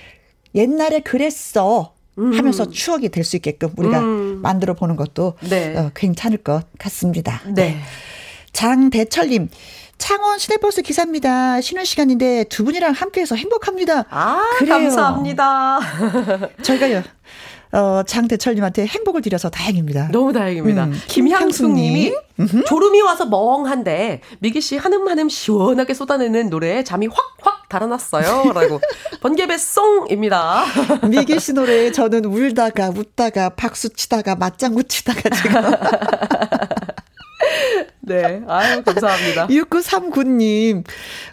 [0.54, 4.40] 옛날에 그랬어 하면서 추억이 될 수 있게끔 우리가 음.
[4.42, 5.76] 만들어 보는 것도 네.
[5.76, 7.40] 어, 괜찮을 것 같습니다.
[7.54, 7.78] 네.
[8.52, 9.48] 장대철님.
[10.00, 11.60] 창원 시내버스 기사입니다.
[11.60, 14.06] 쉬는 시간인데 두 분이랑 함께해서 행복합니다.
[14.10, 14.72] 아, 그래요.
[14.74, 15.78] 감사합니다.
[16.62, 17.02] 저희가요,
[17.72, 20.08] 어, 장대철님한테 행복을 드려서 다행입니다.
[20.10, 20.84] 너무 다행입니다.
[20.84, 22.14] 음, 김향숙님이
[22.66, 28.80] 졸음이 와서 멍한데 미기 씨 한음 한음 시원하게 쏟아내는 노래에 잠이 확확 달아났어요.라고
[29.20, 30.64] 번개배 송입니다.
[31.08, 35.60] 미기 씨 노래에 저는 울다가 웃다가 박수 치다가 맞장구 치다가 지금
[38.00, 39.46] 네, 아유 감사합니다.
[39.48, 40.84] 6939님,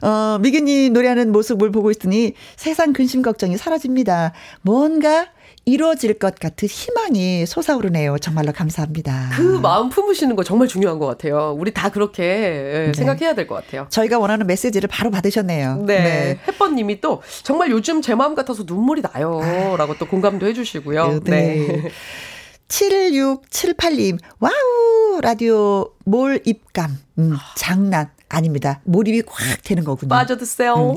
[0.01, 4.33] 어, 미기님 노래하는 모습을 보고 있으니 세상 근심 걱정이 사라집니다.
[4.61, 5.27] 뭔가
[5.65, 8.19] 이루어질 것 같은 희망이 솟아오르네요.
[8.19, 9.31] 정말로 감사합니다.
[9.35, 11.53] 그 마음 품으시는 거 정말 중요한 것 같아요.
[11.59, 13.85] 우리 다 그렇게 예, 생각해야 될 것 같아요.
[13.89, 15.83] 저희가 원하는 메시지를 바로 받으셨네요.
[15.85, 16.39] 네.
[16.47, 19.41] 햇번님이 또 정말 요즘 제 마음 같아서 눈물이 나요.
[19.77, 21.19] 라고 또 공감도 해주시고요.
[21.25, 21.89] 네.
[22.67, 25.21] 7678님, 와우!
[25.21, 26.97] 라디오 몰입감.
[27.19, 28.81] 음, 장난 아닙니다.
[28.83, 30.09] 몰입이 꽉 되는 거군요.
[30.09, 30.95] 빠져드세요.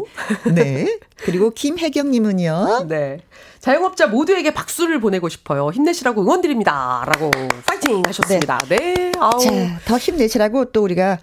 [0.53, 0.99] 네.
[1.17, 2.87] 그리고 김혜경님은요.
[2.89, 3.19] 네.
[3.61, 5.71] 자영업자 모두에게 박수를 보내고 싶어요.
[5.71, 7.05] 힘내시라고 응원드립니다.
[7.07, 7.31] 라고
[7.67, 8.59] 파이팅 하셨습니다.
[8.69, 9.13] 네.
[9.19, 9.39] 아우.
[9.39, 9.51] 자,
[9.85, 11.19] 더 힘내시라고 또 우리가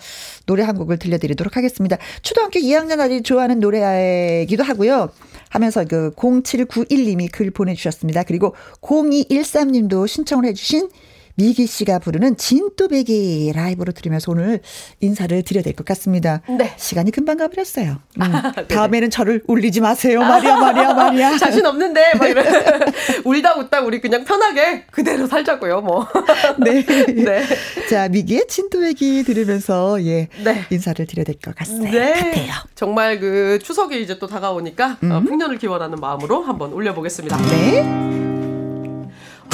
[0.45, 1.97] 노래 한 곡을 들려드리도록 하겠습니다.
[2.21, 5.09] 초등학교 2학년 아들이 좋아하는 노래이기도 하고요.
[5.57, 8.23] 하면서 그 0791님이 글 보내주셨습니다.
[8.23, 10.89] 그리고 0213님도 신청을 해주신
[11.37, 14.59] 미기 씨가 부르는 진또배기 라이브로 들으면서 오늘
[15.01, 16.41] 인사를 드려야 될 것 같습니다.
[16.49, 16.73] 네.
[16.77, 17.97] 시간이 금방 가버렸어요.
[18.19, 18.67] 음, 네네.
[18.67, 20.19] 다음에는 저를 울리지 마세요.
[20.21, 21.37] 말이야, 말이야, 말이야.
[21.39, 22.43] 자신 없는데, 막 이래.
[23.23, 26.07] 울다 웃다 우리 그냥 편하게 그대로 살자고요, 뭐.
[26.57, 26.83] 네.
[26.83, 27.43] 네.
[27.89, 30.65] 자, 미기의 진또배기 들으면서 예 네.
[30.71, 31.91] 인사를 드려야 될 것 같습니다.
[31.91, 32.13] 네.
[32.13, 32.51] 같아요.
[32.73, 37.37] 정말 그 추석이 이제 또 다가오니까 어, 풍년을 기원하는 마음으로 한번 올려보겠습니다.
[37.51, 38.46] 네.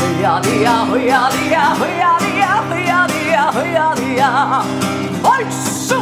[0.04, 4.64] 허야디야 허야디야 허야디야 허야디야 허야디야.
[5.24, 5.96] 얼쑤!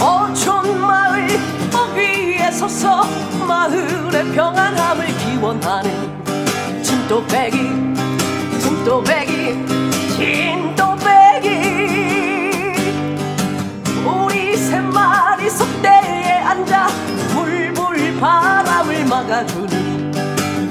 [0.00, 1.28] 어촌 마을
[1.74, 3.04] 어귀에 서서
[3.46, 7.58] 마을의 평안함을 기원하는 진또배기
[8.58, 9.66] 진또배기
[10.16, 11.48] 진또배기
[14.06, 16.86] 우리 세 마리 석대에 앉아
[17.34, 20.12] 불불 바람을 막아주는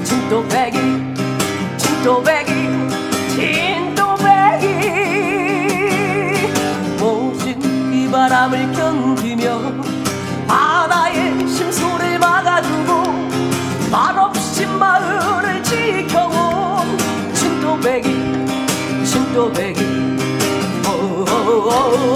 [0.04, 0.93] 진또배기
[2.04, 2.52] 진또배기
[3.30, 4.66] 진또배기.
[6.98, 7.58] 모진
[7.90, 9.72] 비바람을 견디며
[10.46, 12.90] 바다의 심소를 막아주고
[13.90, 16.98] 말없이 마을을 지켜온
[17.32, 18.10] 진또배기
[19.06, 19.82] 진또배기.
[20.86, 22.14] 오오오오오.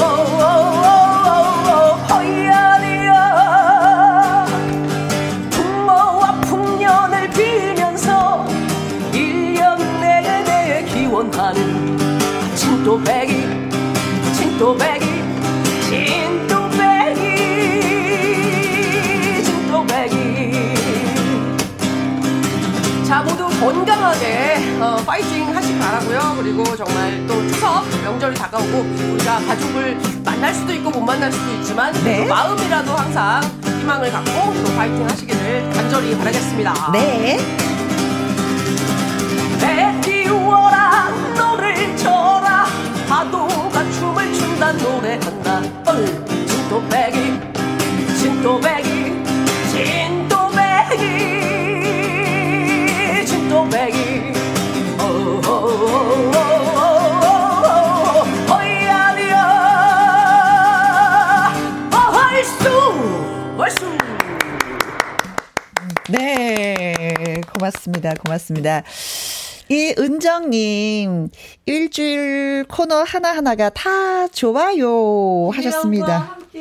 [23.61, 26.37] 건강하게 어, 파이팅 하시기 바라고요.
[26.41, 28.79] 그리고 정말 또 추석 명절이 다가오고
[29.13, 32.23] 우리가 가족을 만날 수도 있고 못 만날 수도 있지만 네.
[32.25, 33.41] 그 마음이라도 항상
[33.81, 34.31] 희망을 갖고
[34.65, 36.93] 또 파이팅 하시기를 간절히 바라겠습니다.
[36.93, 37.39] 네.
[39.61, 42.67] 배 띄워라 너를 쳐라
[43.09, 46.07] 파도가 춤을 춘다 노래한다 얼
[46.47, 47.41] 진또배기
[48.19, 48.98] 진또배기
[67.59, 68.15] 고맙습니다.
[68.15, 68.83] 고맙습니다.
[69.71, 71.29] 이 은정님,
[71.67, 76.39] 일주일 코너 하나하나가 다 좋아요 하셨습니다.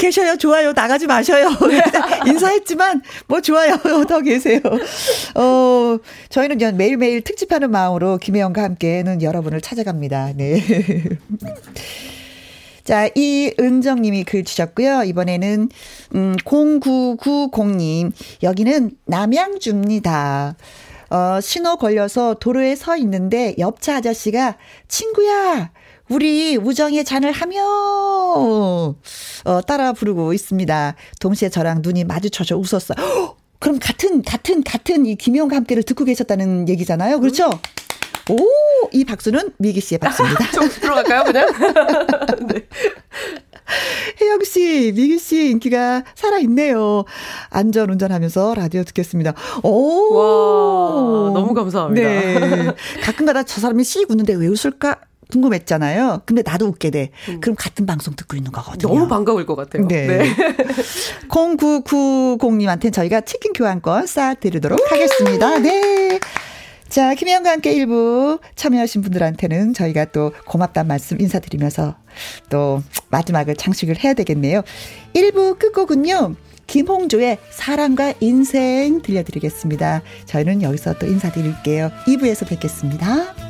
[0.00, 0.36] 계셔요.
[0.36, 0.72] 좋아요.
[0.72, 1.48] 나가지 마셔요.
[2.26, 3.76] 인사했지만, 뭐 좋아요.
[4.08, 4.60] 더 계세요.
[5.36, 10.32] 어, 저희는 그냥 매일매일 특집하는 마음으로 김혜영과 함께는 여러분을 찾아갑니다.
[10.34, 10.60] 네.
[12.86, 15.02] 자, 이은정 님이 글 주셨고요.
[15.02, 15.68] 이번에는
[16.14, 18.12] 음 0990님
[18.44, 20.54] 여기는 남양주입니다.
[21.10, 24.56] 어, 신호 걸려서 도로에 서 있는데 옆차 아저씨가
[24.86, 25.72] 친구야
[26.08, 28.94] 우리 우정의 잔을 하며 어,
[29.66, 30.94] 따라 부르고 있습니다.
[31.18, 32.96] 동시에 저랑 눈이 마주쳐서 웃었어요.
[32.98, 33.36] 헉!
[33.58, 37.18] 그럼 같은 같은 같은 이 김혜영과 함께를 듣고 계셨다는 얘기잖아요.
[37.18, 37.50] 그렇죠?
[38.30, 38.38] 오,
[38.92, 40.50] 이 박수는 미기 씨의 박수입니다.
[40.52, 41.48] 좀 들어갈까요, 그냥?
[42.48, 42.66] 네.
[44.20, 47.04] 혜영 씨, 미기 씨 인기가 살아있네요.
[47.50, 49.34] 안전 운전하면서 라디오 듣겠습니다.
[49.62, 50.14] 오!
[50.14, 52.08] 와, 너무 감사합니다.
[52.08, 52.72] 네.
[53.02, 54.96] 가끔가다 저 사람이 씩 웃는데 왜 웃을까?
[55.30, 56.22] 궁금했잖아요.
[56.24, 57.10] 근데 나도 웃게 돼.
[57.40, 58.92] 그럼 같은 방송 듣고 있는 거거든요.
[58.94, 59.86] 너무 반가울 것 같아요.
[59.88, 60.06] 네.
[61.28, 65.58] 0990님한테는 저희가 치킨 교환권 쏴드리도록 하겠습니다.
[65.58, 65.95] 네.
[66.96, 71.94] 자, 김혜영과 함께 일부 참여하신 분들한테는 저희가 또 고맙다는 말씀 인사드리면서
[72.48, 74.62] 또 마지막을 장식을 해야 되겠네요.
[75.12, 76.36] 1부 끝곡은요.
[76.66, 80.00] 김홍조의 사랑과 인생 들려드리겠습니다.
[80.24, 81.90] 저희는 여기서 또 인사드릴게요.
[82.06, 83.45] 2부에서 뵙겠습니다.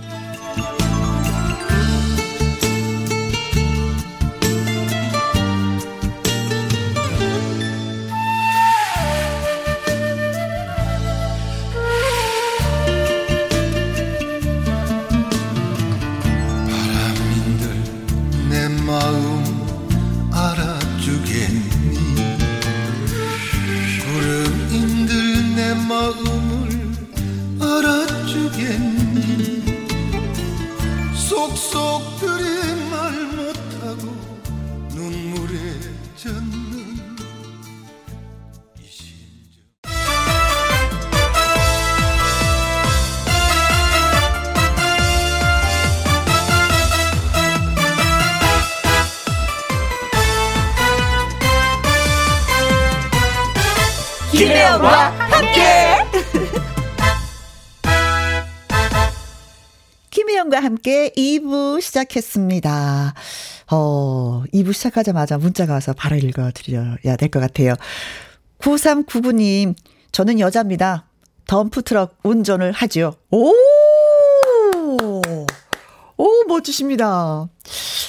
[61.97, 63.15] 시작했습니다.
[63.71, 67.75] 어, 2부 시작하자마자 문자가 와서 바로 읽어드려야 될 것 같아요.
[68.61, 69.75] 9399님,
[70.13, 71.07] 저는 여자입니다.
[71.47, 73.15] 덤프트럭 운전을 하지요.
[73.31, 73.53] 오!
[76.19, 77.49] 오, 멋지십니다.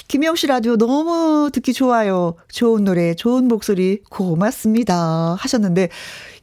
[0.08, 2.36] 김영 씨 라디오 너무 듣기 좋아요.
[2.50, 5.36] 좋은 노래, 좋은 목소리, 고맙습니다.
[5.40, 5.90] 하셨는데,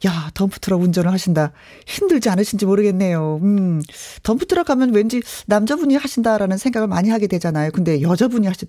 [0.05, 1.51] 야, 덤프트럭 운전을 하신다.
[1.85, 3.39] 힘들지 않으신지 모르겠네요.
[3.41, 3.81] 음,
[4.23, 7.71] 덤프트럭 하면 왠지 남자분이 하신다라는 생각을 많이 하게 되잖아요.
[7.71, 8.67] 근데 여자분이 하신,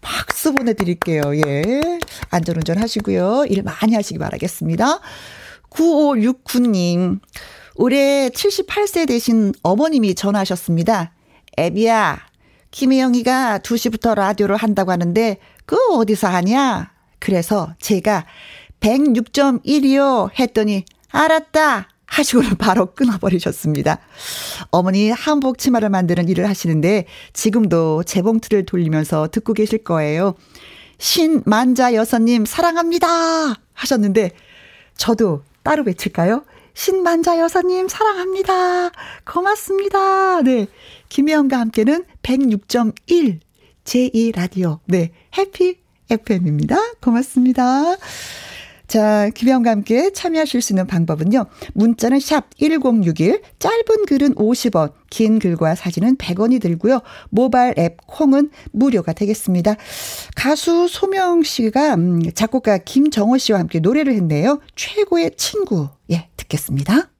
[0.00, 1.22] 박수 보내드릴게요.
[1.46, 1.98] 예.
[2.30, 3.46] 안전운전 하시고요.
[3.48, 5.00] 일 많이 하시기 바라겠습니다.
[5.70, 7.20] 9569님,
[7.76, 11.12] 올해 78세 되신 어머님이 전화하셨습니다.
[11.58, 12.20] 애비야,
[12.70, 16.92] 김혜영이가 2시부터 라디오를 한다고 하는데, 그 어디서 하냐?
[17.18, 18.26] 그래서 제가
[18.84, 21.88] 106.1이요 했더니, 알았다!
[22.04, 23.98] 하시고는 바로 끊어버리셨습니다.
[24.70, 30.34] 어머니 한복 치마를 만드는 일을 하시는데, 지금도 재봉틀을 돌리면서 듣고 계실 거예요.
[30.98, 33.54] 신만자 여사님 사랑합니다!
[33.72, 34.32] 하셨는데,
[34.98, 36.44] 저도 따로 외칠까요?
[36.74, 38.90] 신만자 여사님 사랑합니다.
[39.24, 40.42] 고맙습니다.
[40.42, 40.66] 네.
[41.08, 43.40] 김혜영과 함께는 106.1
[43.84, 44.80] 제2라디오.
[44.86, 45.12] 네.
[45.38, 45.78] 해피
[46.10, 46.76] FM입니다.
[47.00, 47.96] 고맙습니다.
[48.94, 51.46] 자, 김혜영과 함께 참여하실 수 있는 방법은요.
[51.72, 57.00] 문자는 샵 1061, 짧은 글은 50원, 긴 글과 사진은 100원이 들고요.
[57.30, 59.74] 모바일 앱 콩은 무료가 되겠습니다.
[60.36, 64.60] 가수 소명 씨가 음, 작곡가 김정호 씨와 함께 노래를 했네요.
[64.76, 65.88] 최고의 친구.
[66.12, 67.10] 예, 듣겠습니다.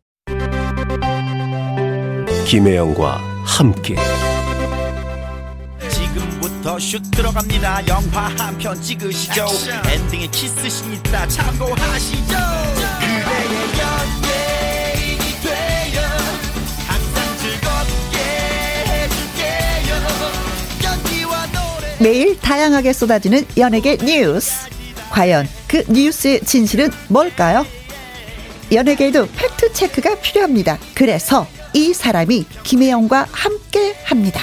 [2.46, 3.96] 김혜영과 함께
[6.44, 9.46] 부터 슛 들어갑니다 영화 한 편 찍으시죠
[9.88, 12.36] 엔딩에 키스신 있다 참고하시죠
[13.00, 16.02] 그대의 연예인이 되어
[16.86, 18.18] 항상 즐겁게
[18.90, 19.94] 해줄게요
[20.84, 24.68] 연기와 노래 매일 다양하게 쏟아지는 연예계 뉴스.
[25.10, 27.64] 과연 그 뉴스의 진실은 뭘까요?
[28.70, 30.78] 연예계에도 팩트 체크가 필요합니다.
[30.94, 34.42] 그래서 이 사람이 김혜영과 함께 합니다.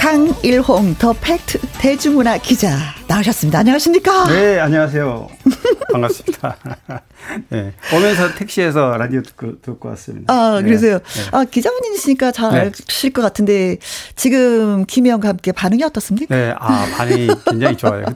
[0.00, 2.74] 강일홍 더 팩트 대중문화 기자
[3.06, 3.58] 나오셨습니다.
[3.58, 4.28] 안녕하십니까?
[4.28, 5.28] 네, 안녕하세요.
[5.92, 6.56] 반갑습니다.
[7.50, 10.32] 네, 오면서 택시에서 라디오 듣고, 듣고 왔습니다.
[10.32, 11.00] 아, 네, 그러세요.
[11.00, 11.22] 네.
[11.32, 12.72] 아, 기자분이시니까 잘 네.
[12.88, 13.76] 아실 것 같은데
[14.16, 16.34] 지금 김혜영과 함께 반응이 어떻습니까?
[16.34, 18.06] 네, 아, 반응이 굉장히 좋아요.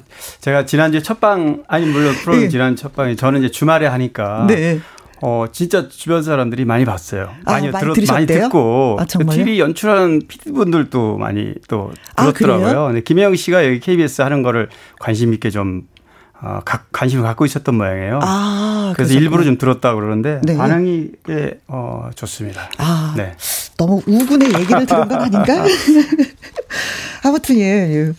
[0.41, 2.49] 제가 지난주에 첫방, 아니, 물론 프로그램 예.
[2.49, 4.47] 지난 첫방에 저는 이제 주말에 하니까.
[4.49, 4.81] 네.
[5.27, 7.31] 어, 진짜 주변 사람들이 많이 봤어요.
[7.47, 8.07] 아, 많이, 많이 들었?
[8.13, 8.99] 많이 듣고.
[9.01, 9.39] 아, 정말요?
[9.39, 12.67] TV 연출하는 PD분들도 많이 또 아, 들었더라고요.
[12.67, 12.91] 그래요?
[12.93, 14.69] 네, 김혜영 씨가 여기 KBS 하는 거를
[15.01, 15.89] 관심 있게 좀,
[16.43, 18.19] 어, 가- 관심을 갖고 있었던 모양이에요.
[18.23, 19.21] 아, 그래서 그러셨구나.
[19.23, 20.59] 일부러 좀 들었다고 그러는데 네.
[20.59, 22.69] 반응이 꽤 어, 좋습니다.
[22.77, 23.33] 아, 네.
[23.79, 25.65] 너무 우군의 얘기를 들은 건 아닌가?
[27.25, 28.13] 아무튼 예, 예,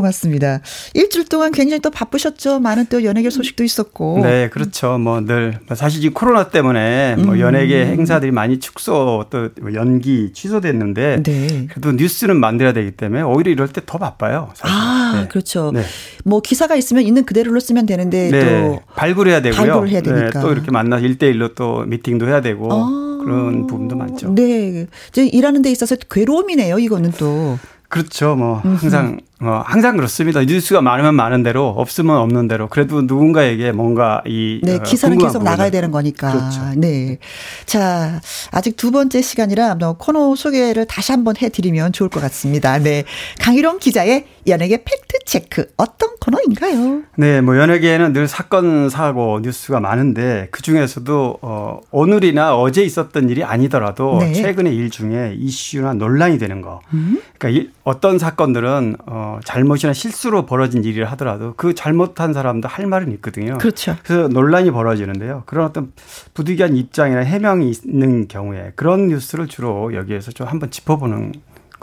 [0.00, 0.60] 고맙습니다.
[0.94, 2.60] 일주일 동안 굉장히 또 바쁘셨죠.
[2.60, 4.20] 많은 또 연예계 소식도 있었고.
[4.22, 4.98] 네, 그렇죠.
[4.98, 7.40] 뭐 늘 사실 지금 코로나 때문에 뭐 음.
[7.40, 11.66] 연예계 행사들이 많이 축소 또뭐 연기 취소됐는데 네.
[11.70, 14.50] 그래도 뉴스는 만들어야 되기 때문에 오히려 이럴 때 더 바빠요.
[14.54, 14.74] 사실.
[14.76, 15.28] 아, 네.
[15.28, 15.70] 그렇죠.
[15.72, 15.82] 네.
[16.24, 19.56] 뭐 기사가 있으면 있는 그대로로 쓰면 되는데 네, 또 발굴해야 되고요.
[19.56, 20.30] 발굴을 해야 되니까.
[20.30, 23.20] 네, 또 이렇게 만나서 일대일로또 미팅도 해야 되고 아.
[23.24, 24.34] 그런 부분도 많죠.
[24.34, 24.86] 네.
[25.10, 27.58] 이제 일하는 데 있어서 괴로움이네요, 이거는 또.
[27.88, 28.34] 그렇죠.
[28.34, 30.40] 뭐 항상 어 항상 그렇습니다.
[30.42, 35.34] 뉴스가 많으면 많은 대로 없으면 없는 대로 그래도 누군가에게 뭔가 이 네, 어, 기사는 계속
[35.40, 36.32] 부분을 나가야 되는 거니까.
[36.32, 36.60] 그렇죠.
[36.80, 37.18] 네.
[37.66, 38.18] 자,
[38.50, 42.78] 아직 두 번째 시간이라 뭐 코너 소개를 다시 한번 해드리면 좋을 것 같습니다.
[42.78, 43.04] 네.
[43.40, 45.66] 강일홍 기자의 연예계 팩트 체크.
[45.76, 47.02] 어떤 코너인가요?
[47.18, 53.44] 네, 뭐 연예계에는 늘 사건, 사고, 뉴스가 많은데 그 중에서도 어 오늘이나 어제 있었던 일이
[53.44, 54.32] 아니더라도 네.
[54.32, 56.80] 최근의 일 중에 이슈나 논란이 되는 거.
[56.94, 57.20] 음?
[57.38, 63.12] 그러니까 이- 어떤 사건들은 어 잘못이나 실수로 벌어진 일이라 하더라도 그 잘못한 사람도 할 말은
[63.14, 63.58] 있거든요.
[63.58, 63.96] 그렇죠.
[64.02, 65.42] 그래서 논란이 벌어지는데요.
[65.46, 65.92] 그런 어떤
[66.34, 71.32] 부득이한 입장이나 해명이 있는 경우에 그런 뉴스를 주로 여기에서 좀 한번 짚어보는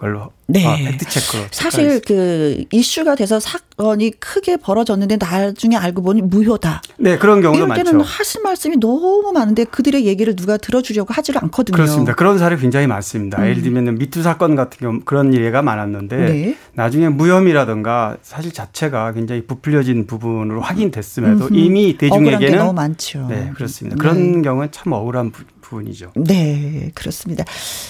[0.04, 0.66] 걸로 네.
[0.68, 6.82] 아, 팩트 체크로 사실 그 이슈가 돼서 사건이 크게 벌어졌는데 나중에 알고 보니 무효다.
[6.98, 8.06] 네 그런 경우도 이럴 때는 많죠.
[8.06, 11.76] 하실 말씀이 너무 많은데 그들의 얘기를 누가 들어주려고 하지를 않거든요.
[11.76, 12.14] 그렇습니다.
[12.16, 13.42] 그런 사례 굉장히 많습니다.
[13.48, 16.58] 예를 들면 미투 사건 같은 경우 그런 예가 많았는데 네.
[16.74, 21.56] 나중에 무혐의라든가 사실 자체가 굉장히 부풀려진 부분으로 확인됐음에도 음흠.
[21.56, 23.28] 이미 대중에게는 너무 많죠.
[23.30, 23.96] 네 그렇습니다.
[23.96, 24.02] 네.
[24.02, 25.44] 그런 경우는 참 억울한 부,
[25.74, 26.12] 부분이죠.
[26.16, 27.44] 네, 그렇습니다.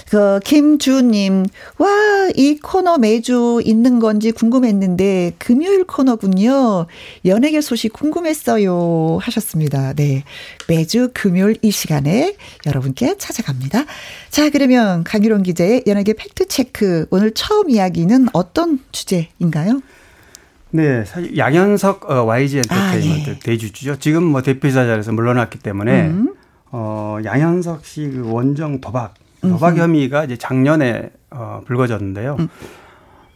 [0.10, 1.46] 그 김주님,
[1.78, 1.90] 와,
[2.36, 6.88] 이 코너 매주 있는 건지 궁금했는데 금요일 코너군요.
[7.26, 9.94] 연예계 소식 궁금했어요 하셨습니다.
[9.94, 10.24] 네,
[10.68, 13.86] 매주 금요일 이 시간에 여러분께 찾아갑니다.
[14.30, 19.82] 자, 그러면 강일홍 기자의 연예계 팩트 체크 오늘 처음 이야기는 어떤 주제인가요?
[20.72, 23.40] 네, 사실 양현석 어, YG 아, 엔터테인먼트 예.
[23.40, 24.00] 대주주죠.
[24.00, 26.34] 지금 뭐 대표이사 자리에서 물러났기 때문에 음.
[26.76, 32.38] 어, 양현석 씨 그 원정 도박 도박 혐의가 이제 작년에 어, 불거졌는데요.
[32.39, 32.49] 음.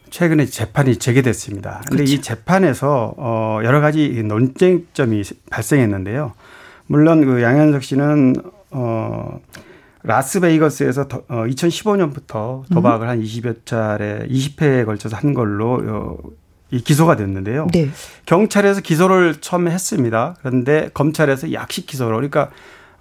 [0.10, 1.82] 최근에 재판이 재개됐습니다.
[1.88, 2.14] 근데 그렇죠.
[2.14, 5.22] 이 재판에서 어, 여러 가지 논쟁점이
[5.52, 6.34] 발생했는데요.
[6.88, 8.36] 물론 그 양현석 씨는
[8.72, 9.40] 어,
[10.04, 16.18] 라스베이거스에서 더, 어, 2015년부터 도박을 한 20여 차례, 20회에 걸쳐서 한 걸로 어,
[16.72, 17.68] 이 기소가 됐는데요.
[17.74, 17.90] 네.
[18.26, 20.36] 경찰에서 기소를 처음에 했습니다.
[20.40, 22.50] 그런데 검찰에서 약식 기소로 그러니까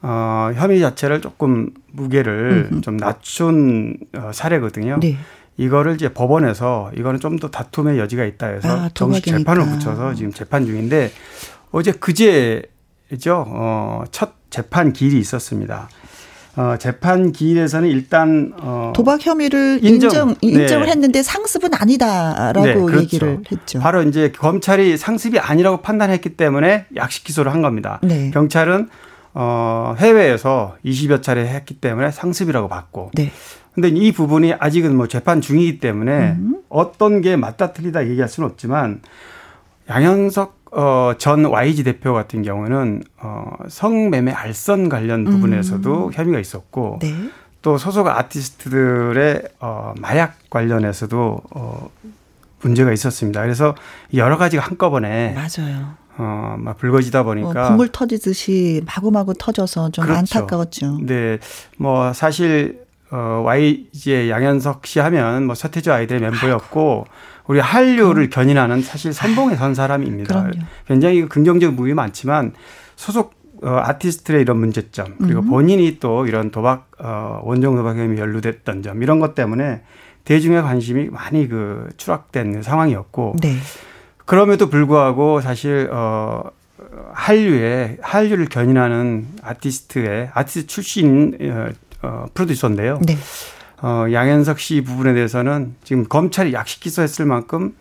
[0.09, 4.99] 어, 혐의 자체를 조금 무게를 좀 낮춘 어, 사례거든요.
[5.01, 5.17] 네.
[5.57, 9.25] 이거를 이제 법원에서 이거는 좀 더 다툼의 여지가 있다 해서 아, 정식.
[9.25, 11.11] 재판을 붙여서 지금 재판 중인데
[11.73, 13.45] 어제 그제죠.
[13.49, 15.89] 어, 첫 재판 기일이 있었습니다.
[16.57, 20.63] 어, 재판 기일에서는 일단 어, 도박 혐의를 인정, 인정, 네.
[20.63, 23.03] 인정을 했는데 상습은 아니다라고 네, 그렇죠.
[23.03, 23.81] 얘기를 했죠.
[23.81, 27.99] 바로 이제 검찰이 상습이 아니라고 판단했기 때문에 약식 기소를 한 겁니다.
[28.03, 28.31] 네.
[28.31, 28.89] 경찰은
[29.39, 33.11] 어, 해외에서 20여 차례 했기 때문에 상습이라고 봤고.
[33.14, 33.30] 네.
[33.74, 36.62] 근데 이 부분이 아직은 뭐 재판 중이기 때문에 음.
[36.70, 39.03] 어떤 게 맞다 틀리다 얘기할 수는 없지만
[39.91, 46.99] 양현석 어, 전 YG 대표 같은 경우는 어, 성매매 알선 관련 부분에서도 혐의가 있었고 음.
[47.01, 47.30] 네.
[47.61, 51.91] 또 소속 아티스트들의 어, 마약 관련해서도 어,
[52.62, 53.43] 문제가 있었습니다.
[53.43, 53.74] 그래서
[54.14, 56.06] 여러 가지가 한꺼번에 맞아요.
[56.19, 60.19] 어, 막 불거지다 뭐 보니까 국물 터지듯이 마구마구 터져서 좀 그렇죠.
[60.19, 60.99] 안타까웠죠.
[61.03, 61.39] 네,
[61.77, 67.07] 뭐 사실 어, YG의 양현석 씨 하면 뭐 서태지 아이들의 멤버였고
[67.47, 70.43] 우리 한류를 견인하는 사실 선봉에 선 사람입니다.
[70.43, 70.67] 그럼요.
[70.89, 72.53] 굉장히 긍정적 부분이 많지만
[72.97, 78.83] 소속 어, 아티스트의 이런 문제점 그리고 본인이 또 이런 도박 어, 원정 도박 혐의 연루됐던
[78.83, 79.83] 점 이런 것 때문에
[80.25, 83.57] 대중의 관심이 많이 그 추락된 상황이었고 네.
[84.27, 86.43] 그럼에도 불구하고 사실 어
[87.12, 91.68] 한류의 한류를 견인하는 아티스트의 아티스트 출신 어,
[92.03, 93.01] 어 프로듀서인데요.
[93.07, 93.16] 네.
[93.83, 97.74] 어 양현석 씨 부분에 대해서는 지금 검찰이 약식 기소했을 만큼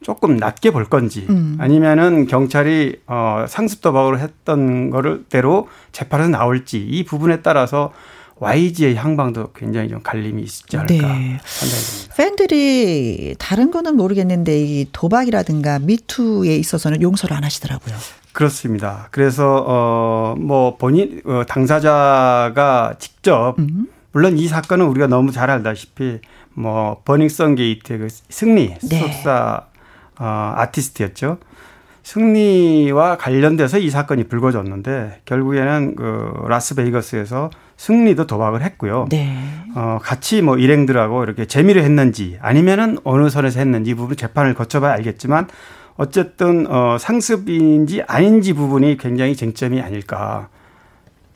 [0.00, 1.56] 조금 낮게 볼 건지 음.
[1.58, 7.92] 아니면은 경찰이 어 상습 도박으로 했던 거를 대로 재판에서 나올지 이 부분에 따라서
[8.40, 11.00] YG의 향방도 굉장히 좀 갈림이 있지 않을까 네.
[11.00, 12.14] 판단이 됩니다.
[12.16, 17.94] 팬들이 다른 거는 모르겠는데 이 도박이라든가 미투에 있어서는 용서를 안 하시더라고요.
[18.32, 19.08] 그렇습니다.
[19.10, 19.56] 그래서
[20.36, 23.88] 어뭐 본인 어, 당사자가 직접 음.
[24.12, 26.20] 물론 이 사건은 우리가 너무 잘 알다시피
[26.54, 29.00] 뭐 버닝썬 게이트의 그 승리 네.
[29.00, 29.66] 소속사
[30.18, 31.38] 어, 아티스트였죠.
[32.08, 39.08] 승리와 관련돼서 이 사건이 불거졌는데 결국에는 그 라스베이거스에서 승리도 도박을 했고요.
[39.10, 39.36] 네.
[39.74, 44.94] 어, 같이 뭐 일행들하고 이렇게 재미로 했는지 아니면은 어느 선에서 했는지 이 부분 재판을 거쳐봐야
[44.94, 45.48] 알겠지만
[45.98, 50.48] 어쨌든 어, 상습인지 아닌지 부분이 굉장히 쟁점이 아닐까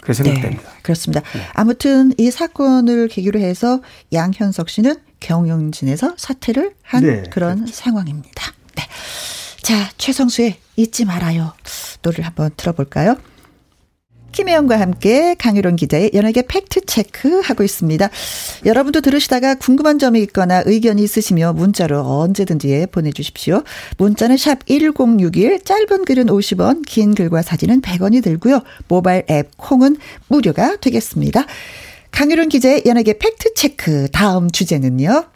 [0.00, 0.62] 그렇게 생각됩니다.
[0.62, 1.20] 네, 그렇습니다.
[1.52, 3.82] 아무튼 이 사건을 계기로 해서
[4.14, 8.52] 양현석 씨는 경영진에서 사퇴를 한 네, 그런 상황입니다.
[8.74, 8.84] 네.
[9.60, 11.52] 자, 최성수의 잊지 말아요.
[12.02, 13.16] 노래를 한번 들어볼까요?
[14.32, 18.08] 김혜영과 함께 강유론 기자의 연예계 팩트체크 하고 있습니다.
[18.64, 23.62] 여러분도 들으시다가 궁금한 점이 있거나 의견이 있으시며 문자로 언제든지 보내주십시오.
[23.98, 28.62] 문자는 샵 1061, 짧은 글은 50원, 긴 글과 사진은 100원이 들고요.
[28.88, 29.98] 모바일 앱 콩은
[30.28, 31.44] 무료가 되겠습니다.
[32.10, 35.31] 강유론 기자의 연예계 팩트체크 다음 주제는요.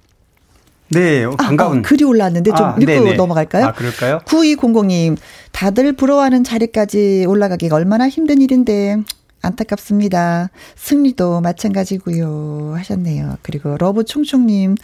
[0.89, 3.14] 네, 어, 반가운 아, 어, 글이 올라왔는데 좀 아, 읽고 네네.
[3.14, 3.66] 넘어갈까요?
[3.66, 4.20] 아, 그럴까요?
[4.26, 5.16] 9200님,
[5.53, 8.99] 다들 부러워하는 자리까지 올라가기가 얼마나 힘든 일인데,
[9.43, 10.51] 안타깝습니다.
[10.74, 13.39] 승리도 마찬가지고요 하셨네요.
[13.43, 14.74] 그리고 러브 총총님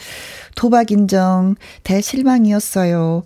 [0.54, 3.24] 도박 인정 대실망이었어요.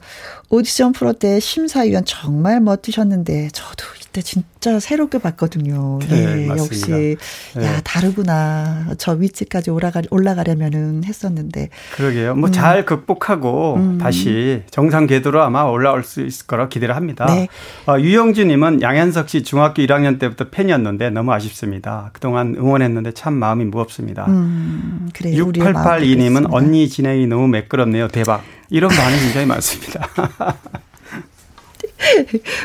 [0.48, 5.98] 오디션 프로 때 심사위원 정말 멋지셨는데 저도 이때 진짜 새롭게 봤거든요.
[6.08, 6.56] 네, 예, 맞습니다.
[6.56, 7.16] 역시
[7.56, 7.80] 야 네.
[7.84, 8.94] 다르구나.
[8.96, 12.32] 저 위치까지 올라가 올라가려면은 했었는데 그러게요.
[12.32, 12.40] 음.
[12.40, 17.26] 뭐잘 극복하고 다시 정상 궤도로 아마 올라올 수 있을 거라 기대를 합니다.
[17.26, 17.48] 네.
[17.86, 22.10] 어, 유영주님은 양현석 씨 중학교 1학년 때부터 팬이었는데 너무 아쉽습니다.
[22.12, 24.26] 그동안 응원했는데 참 마음이 무겁습니다.
[24.28, 26.48] 음 그래 우리의 마음 6882님은 듣겠습니다.
[26.52, 28.08] 언니 진행이 너무 매끄럽네요.
[28.08, 28.42] 대박.
[28.70, 30.08] 이런 반응이 굉장히 많습니다.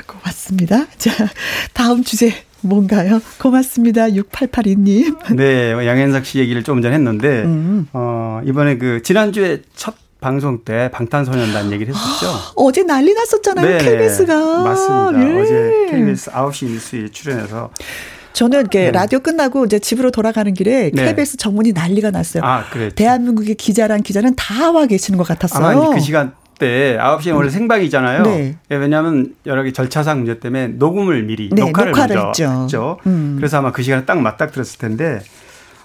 [0.08, 0.86] 고맙습니다.
[0.97, 1.12] 자,
[1.74, 3.20] 다음 주제 뭔가요?
[3.39, 4.08] 고맙습니다.
[4.10, 5.36] 6882님.
[5.36, 7.88] 네, 양현석 씨 얘기를 조금 전에 했는데, 음.
[7.93, 12.32] 어, 이번에 그, 지난주에 첫 방송 때 방탄소년단 얘기를 했었죠.
[12.56, 13.66] 어제 난리 났었잖아요.
[13.66, 14.64] 네, KBS가.
[14.64, 15.28] 맞습니다.
[15.36, 15.41] 예.
[15.41, 17.72] 어제 KBS 9시 뉴스에 출연해서.
[18.34, 18.92] 저는 이렇게 네.
[18.92, 21.06] 라디오 끝나고 이제 집으로 돌아가는 길에 네.
[21.06, 22.44] KBS 정문이 난리가 났어요.
[22.44, 22.96] 아, 그랬죠.
[22.96, 25.66] 대한민국의 기자란 기자는 다 와 계시는 것 같았어요.
[25.80, 28.24] 아마 그 시간 때 9시에 원래 생방이잖아요.
[28.24, 28.56] 네.
[28.72, 32.62] 예, 왜냐하면 여러 개 절차상 문제 때문에 녹음을 미리 네, 녹화를, 녹화를 했죠.
[32.64, 32.98] 했죠.
[33.06, 33.36] 음.
[33.38, 35.20] 그래서 아마 그 시간에 딱 맞닥뜨렸을 텐데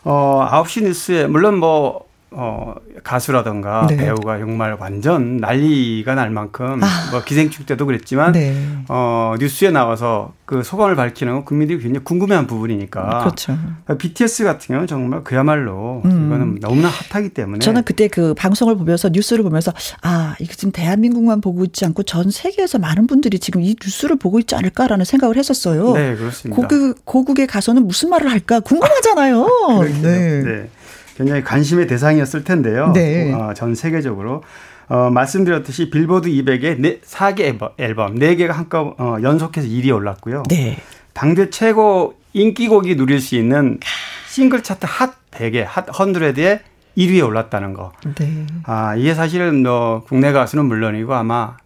[0.04, 2.74] 어 9시 뉴스에 물론 뭐 어,
[3.04, 3.96] 가수라던가 네.
[3.96, 7.10] 배우가 정말 완전 난리가 날 만큼 아.
[7.10, 8.54] 뭐 기생충 때도 그랬지만 네.
[8.88, 13.20] 어, 뉴스에 나와서 그 소감을 밝히는 건 국민들이 굉장히 궁금해한 부분이니까.
[13.20, 13.56] 그렇죠.
[13.98, 16.26] BTS 같은 경우는 정말 그야말로 음.
[16.26, 19.72] 이거는 너무나 핫하기 때문에 저는 그때 그 방송을 보면서 뉴스를 보면서
[20.02, 24.38] 아 이거 지금 대한민국만 보고 있지 않고 전 세계에서 많은 분들이 지금 이 뉴스를 보고
[24.40, 25.92] 있지 않을까라는 생각을 했었어요.
[25.92, 26.60] 네, 그렇습니다.
[26.60, 29.46] 고국 고국에 가서는 무슨 말을 할까 궁금하잖아요.
[30.02, 30.42] 네.
[30.42, 30.70] 네.
[31.16, 32.92] 굉장히 관심의 대상이었을 텐데요.
[32.92, 33.32] 네.
[33.32, 34.42] 어, 전 세계적으로.
[34.88, 40.44] 어, 말씀드렸듯이 빌보드 200에 네, 4개 앨범, 앨범 4개가 한꺼 어, 연속해서 1위에 올랐고요.
[40.48, 40.78] 네.
[41.12, 43.80] 당대 최고 인기곡이 누릴 수 있는
[44.28, 46.60] 싱글 차트 핫 100에 핫 100에
[46.96, 47.92] 1위에 올랐다는 거.
[48.16, 48.46] 네.
[48.64, 51.56] 아, 이게 사실은 뭐 국내 가수는 물론이고 아마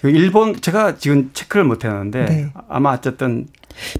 [0.00, 2.52] 그 일본 제가 지금 체크를 못 했는데 네.
[2.68, 3.46] 아마 어쨌든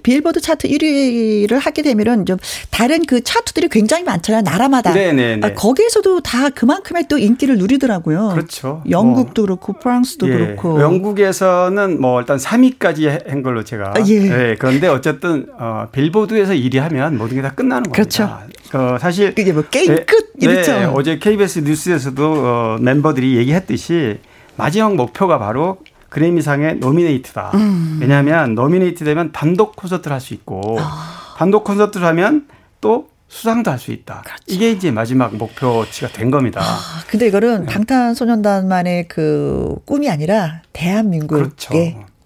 [0.03, 2.37] 빌보드 차트 1위를 하게 되면은 좀
[2.71, 4.41] 다른 그 차트들이 굉장히 많잖아요.
[4.43, 4.93] 나라마다.
[4.93, 5.45] 네네네.
[5.47, 8.29] 아, 거기에서도 다 그만큼의 또 인기를 누리더라고요.
[8.33, 8.83] 그렇죠.
[8.89, 10.81] 영국도 그렇고 프랑스도 예, 그렇고.
[10.81, 13.93] 영국에서는 뭐 일단 3위까지 한 걸로 제가.
[13.97, 14.55] 아, 예.
[14.59, 18.27] 그런데 어쨌든 어, 빌보드에서 1위 하면 모든 게 다 끝나는 그렇죠.
[18.27, 18.57] 겁니다.
[18.73, 20.71] 어, 사실 그게 뭐 게임 네, 끝 이렇죠.
[20.73, 24.17] 네, 어제 KBS 뉴스에서도 어, 멤버들이 얘기했듯이
[24.55, 25.77] 마지막 목표가 바로
[26.09, 27.51] 그래미상의 노미네이트다.
[27.55, 27.97] 음.
[28.01, 31.35] 왜냐하면 노미네이트 되면 단독 콘서트를 할 수 있고 아.
[31.37, 32.47] 단독 콘서트를 하면
[32.81, 34.21] 또 수상도 할 수 있다.
[34.25, 34.43] 그렇죠.
[34.47, 36.61] 이게 이제 마지막 목표치가 된 겁니다.
[36.63, 41.73] 아, 근데 이거는 방탄소년단만의 그 꿈이 아니라 대한민국의 그렇죠.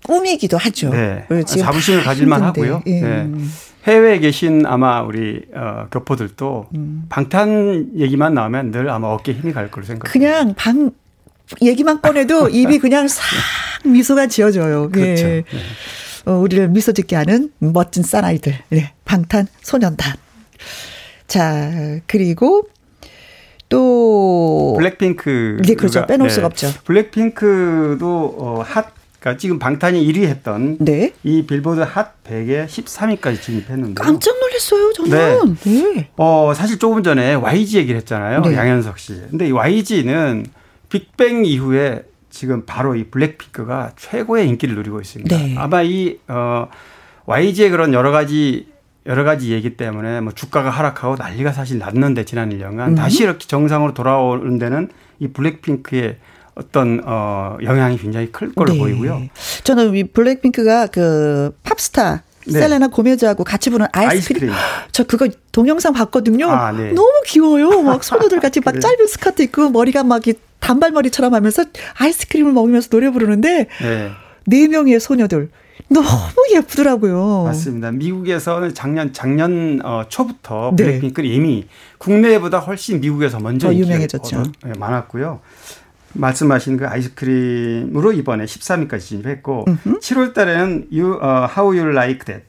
[0.05, 0.89] 꿈이기도 하죠.
[0.89, 1.25] 네.
[1.45, 2.41] 지금 자부심을 다 가질만.
[2.43, 2.83] 하고요.
[2.87, 3.01] 예.
[3.01, 3.29] 네.
[3.87, 7.05] 해외에 계신 아마 우리 어, 교포들도 음.
[7.09, 10.11] 방탄 얘기만 나오면 늘 아마 어깨에 힘이 갈 거로 생각합니다.
[10.11, 10.91] 그냥 방
[11.61, 13.23] 얘기만 꺼내도 입이 그냥 싹
[13.85, 14.89] 미소가 지어져요.
[14.89, 15.25] 그렇죠.
[15.27, 15.43] 예.
[16.25, 18.53] 어, 우리를 미소 짓게 하는 멋진 사나이들.
[18.69, 18.93] 네.
[19.05, 20.15] 방탄 소년단.
[21.27, 22.67] 자, 그리고
[23.69, 25.61] 또 블랙핑크.
[25.65, 26.05] 네, 그렇죠.
[26.05, 26.71] 빼놓을 수가 없죠.
[26.83, 28.87] 블랙핑크도 어, 핫,
[29.19, 31.13] 그러니까 지금 방탄이 1위 했던 네.
[31.23, 34.03] 이 빌보드 핫 100에 13위까지 진입했는데.
[34.03, 35.55] 깜짝 놀랐어요, 저는.
[35.63, 36.09] 네.
[36.17, 38.41] 어, 사실 조금 전에 YG 얘기를 했잖아요.
[38.41, 38.55] 네.
[38.55, 39.13] 양현석 씨.
[39.29, 40.45] 근데 이 YG는
[40.91, 45.35] 빅뱅 이후에 지금 바로 이 블랙핑크가 최고의 인기를 누리고 있습니다.
[45.35, 45.55] 네.
[45.57, 46.67] 아마 이, 어,
[47.25, 48.69] YG의 그런 여러 가지
[49.07, 52.95] 여러 가지 얘기 때문에 뭐 주가가 하락하고 난리가 사실 났는데 지난 1년간 음.
[52.95, 56.17] 다시 이렇게 정상으로 돌아오는 데는 이 블랙핑크의
[56.53, 58.79] 어떤 어 영향이 굉장히 클 걸로 네.
[58.79, 59.23] 보이고요.
[59.63, 62.21] 저는 이 블랙핑크가 그 팝스타
[62.51, 62.59] 네.
[62.59, 64.51] 셀레나 고메즈하고 같이 부른 아이스크림.
[64.51, 64.51] 아이스크림.
[64.91, 66.49] 저 그거 동영상 봤거든요.
[66.49, 66.91] 아, 네.
[66.91, 67.81] 너무 귀여워요.
[67.81, 68.79] 막 소녀들 같이 막 그래.
[68.79, 71.65] 짧은 스커트 입고 머리가 막 이 단발머리처럼 하면서
[71.97, 74.11] 아이스크림을 먹으면서 노래 부르는데 네.
[74.45, 75.49] 네 명의 소녀들
[75.89, 76.07] 너무
[76.53, 77.43] 예쁘더라고요.
[77.45, 77.91] 맞습니다.
[77.91, 80.83] 미국에서는 작년 작년 어, 초부터 네.
[80.83, 81.65] 블랙핑크는 이미
[81.97, 84.43] 국내보다 훨씬 미국에서 먼저 더 인기가 유명해졌죠.
[84.63, 85.41] 네, 많았고요.
[86.13, 89.65] 말씀하신 그 아이스크림으로 이번에 13위까지 진입했고
[90.01, 92.45] 7월 달에는 you, 어, How You Like That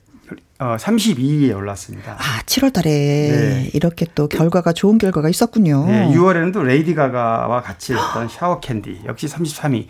[0.62, 2.12] 어, 32위에 올랐습니다.
[2.12, 3.70] 아, 7월 달에 네.
[3.74, 5.86] 이렇게 또 결과가 좋은 결과가 있었군요.
[5.86, 9.86] 네, 6월에는 또 레이디 가가와 같이 했던 Sour Candy 역시 33위.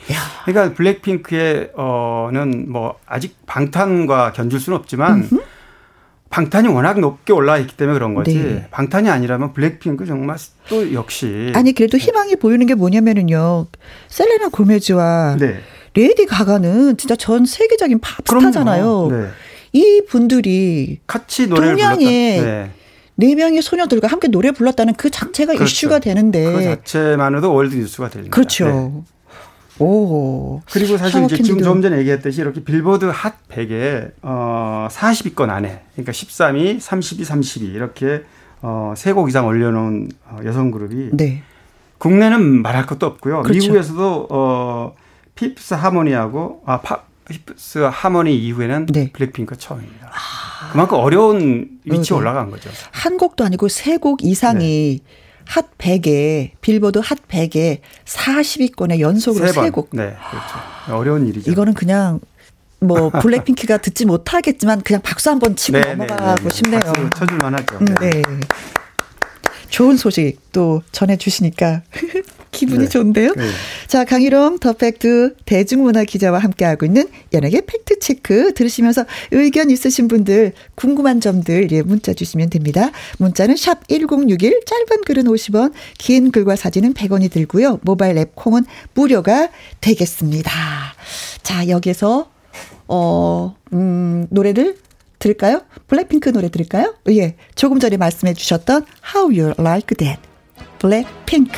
[0.46, 5.28] 그러니까 블랙핑크의 어는 뭐 아직 방탄과 견줄 수는 없지만
[6.32, 8.34] 방탄이 워낙 높게 올라 있기 때문에 그런 거지.
[8.34, 8.66] 네.
[8.70, 13.66] 방탄이 아니라면 블랙핑크 정말 또 역시 아니 그래도 희망이 보이는 게 뭐냐면은요.
[14.08, 15.60] 셀레나 고메즈와 네.
[15.94, 19.08] 레이디 가가는 진짜 전 세계적인 팝스타잖아요.
[19.10, 19.26] 네.
[19.72, 22.40] 이 분들이 같이 노래를 동양의.
[22.40, 22.70] 네.
[23.14, 25.64] 네 명의 소녀들과 함께 노래 불렀다는 그 자체가 그렇죠.
[25.64, 28.34] 이슈가 되는데 그 자체만으로도 월드 뉴스가 됩니다.
[28.34, 28.64] 그렇죠.
[28.64, 29.12] 네.
[29.78, 30.60] 오.
[30.70, 31.62] 그리고 사실 이제 지금.
[31.62, 38.22] 좀 전에 얘기했듯이 이렇게 빌보드 핫 100에 어 40위권 안에 그러니까 13위, 32, 32 이렇게
[38.60, 41.42] 어 세 곡 이상 올려놓은 어, 여성 그룹이 네.
[41.98, 43.42] 국내는 말할 것도 없고요.
[43.42, 43.58] 그렇죠.
[43.60, 44.94] 미국에서도 어
[45.34, 49.10] 핍스 하모니하고 아 파, 핍스 하모니 이후에는 네.
[49.12, 50.10] 블랙핑크 처음입니다.
[50.70, 52.20] 그만큼 어려운 위치에 네.
[52.20, 52.70] 올라간 거죠.
[52.92, 55.21] 한 곡도 아니고 세 곡 이상이 네.
[55.46, 59.70] 핫 100에 빌보드 핫 100에 40위권에 연속으로 세.
[59.70, 59.90] 곡.
[59.92, 60.96] 네, 그렇죠.
[60.96, 61.50] 어려운 일이죠.
[61.50, 62.20] 이거는 그냥
[62.80, 66.54] 뭐 블랙핑크가 듣지 못하겠지만 그냥 박수 한번 치고 네, 네, 넘어가고 네, 네.
[66.54, 66.80] 싶네요.
[66.80, 67.76] 박수 쳐줄 만하죠.
[67.78, 68.22] 음, 네.
[69.72, 71.82] 좋은 소식 또 전해주시니까
[72.52, 72.88] 기분이 네.
[72.88, 73.32] 좋은데요.
[73.34, 73.48] 네.
[73.86, 80.52] 자, 강일홍 더 팩트 대중문화 기자와 함께하고 있는 연예계 팩트 체크 들으시면서 의견 있으신 분들
[80.74, 82.90] 궁금한 점들 예, 문자 주시면 됩니다.
[83.18, 87.80] 문자는 샵 1061 짧은 글은 50원 긴 글과 사진은 100원이 들고요.
[87.80, 89.48] 모바일 앱 콩은 무료가
[89.80, 90.52] 되겠습니다.
[91.42, 92.30] 자, 여기서
[92.88, 94.76] 어, 음, 노래를
[95.22, 95.62] 들을까요?
[95.86, 96.94] 블랙핑크 노래 들을까요?
[97.10, 97.36] 예.
[97.54, 100.20] 조금 전에 말씀해 주셨던 How You Like That.
[100.80, 101.52] 블랙핑크.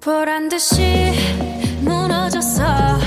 [0.00, 1.12] 보란 듯이
[1.80, 3.03] 무너졌어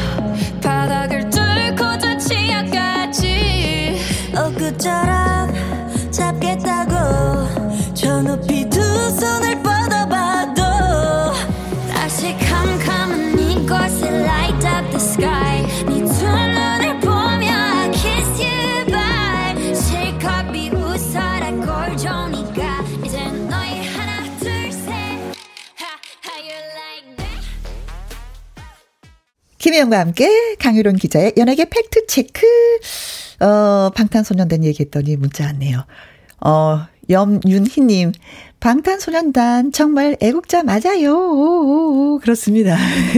[29.68, 32.48] 김혜영과 함께 강유론 기자의 연예계 팩트체크.
[33.42, 35.84] 어, 방탄소년단 얘기했더니 문자 왔네요.
[36.40, 38.14] 어, 염윤희님,
[38.62, 41.18] 방탄소년단 정말 애국자 맞아요.
[41.18, 42.78] 오오오, 그렇습니다.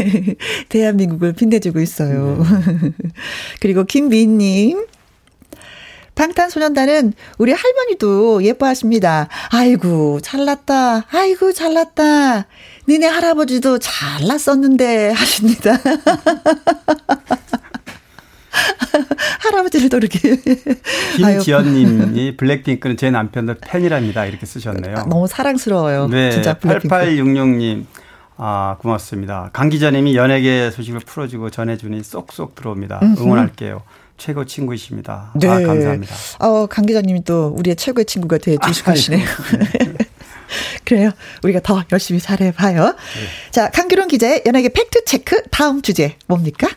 [0.70, 2.44] 대한민국을 빛내주고 있어요.
[2.44, 2.94] 네.
[3.62, 4.88] 그리고 김미희님,
[6.20, 9.30] 방탄소년단은 우리 할머니도 예뻐하십니다.
[9.52, 11.06] 아이고, 잘났다.
[11.10, 12.46] 아이고, 잘났다.
[12.90, 15.78] 니네 할아버지도 잘났었는데 하십니다.
[19.40, 20.20] 할아버지를 또 이렇게.
[21.16, 24.26] 김지연님이 블랙핑크는 제 남편도 팬이랍니다.
[24.26, 24.98] 이렇게 쓰셨네요.
[24.98, 26.10] 아, 너무 사랑스러워요.
[26.10, 26.32] 네.
[26.32, 26.94] 진짜 블랙핑크.
[26.94, 27.86] 8866님.
[28.36, 29.52] 아, 고맙습니다.
[29.54, 33.00] 강 기자님이 연예계 소식을 풀어주고 전해주니 쏙쏙 들어옵니다.
[33.20, 33.84] 응원할게요.
[34.20, 35.32] 최고 친구이십니다.
[35.36, 35.48] 네.
[35.48, 36.16] 아, 감사합니다.
[36.40, 39.26] 어, 강 기자님이 또 우리의 최고의 친구가 되주시시네요.
[40.86, 41.12] 그래요.
[41.44, 42.86] 우리가 더 열심히 잘해봐요.
[42.86, 43.52] 네.
[43.52, 46.68] 자, 강기론 기자의 연예계 팩트체크 다음 주제 뭡니까?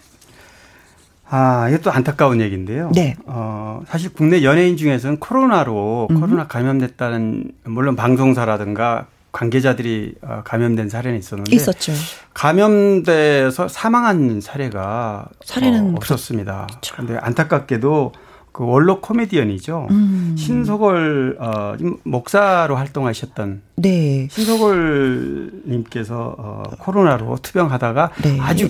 [1.28, 2.92] 아, 또 안타까운 얘기인데요.
[2.94, 3.16] 네.
[3.24, 6.20] 어, 사실 국내 연예인 중에서는 코로나로 음.
[6.20, 11.92] 코로나 감염됐다는 물론 방송사라든가 관계자들이 어, 감염된 사례는 있었는데 있었죠.
[12.34, 16.66] 감염돼서 사망한 사례가 사례는 어, 없었습니다.
[16.68, 16.94] 그렇죠.
[16.94, 18.12] 그런데 안타깝게도
[18.52, 19.88] 그 원로 코미디언이죠.
[19.90, 20.36] 음.
[20.38, 21.74] 신소걸 어
[22.04, 24.28] 목사로 활동하셨던 네.
[24.30, 28.38] 신소걸 님께서 어 코로나로 투병하다가 네.
[28.38, 28.68] 아주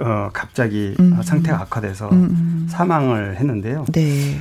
[0.00, 1.22] 어 갑자기 음.
[1.22, 2.24] 상태가 악화돼서 음.
[2.24, 2.66] 음.
[2.68, 3.84] 사망을 했는데요.
[3.92, 4.40] 네.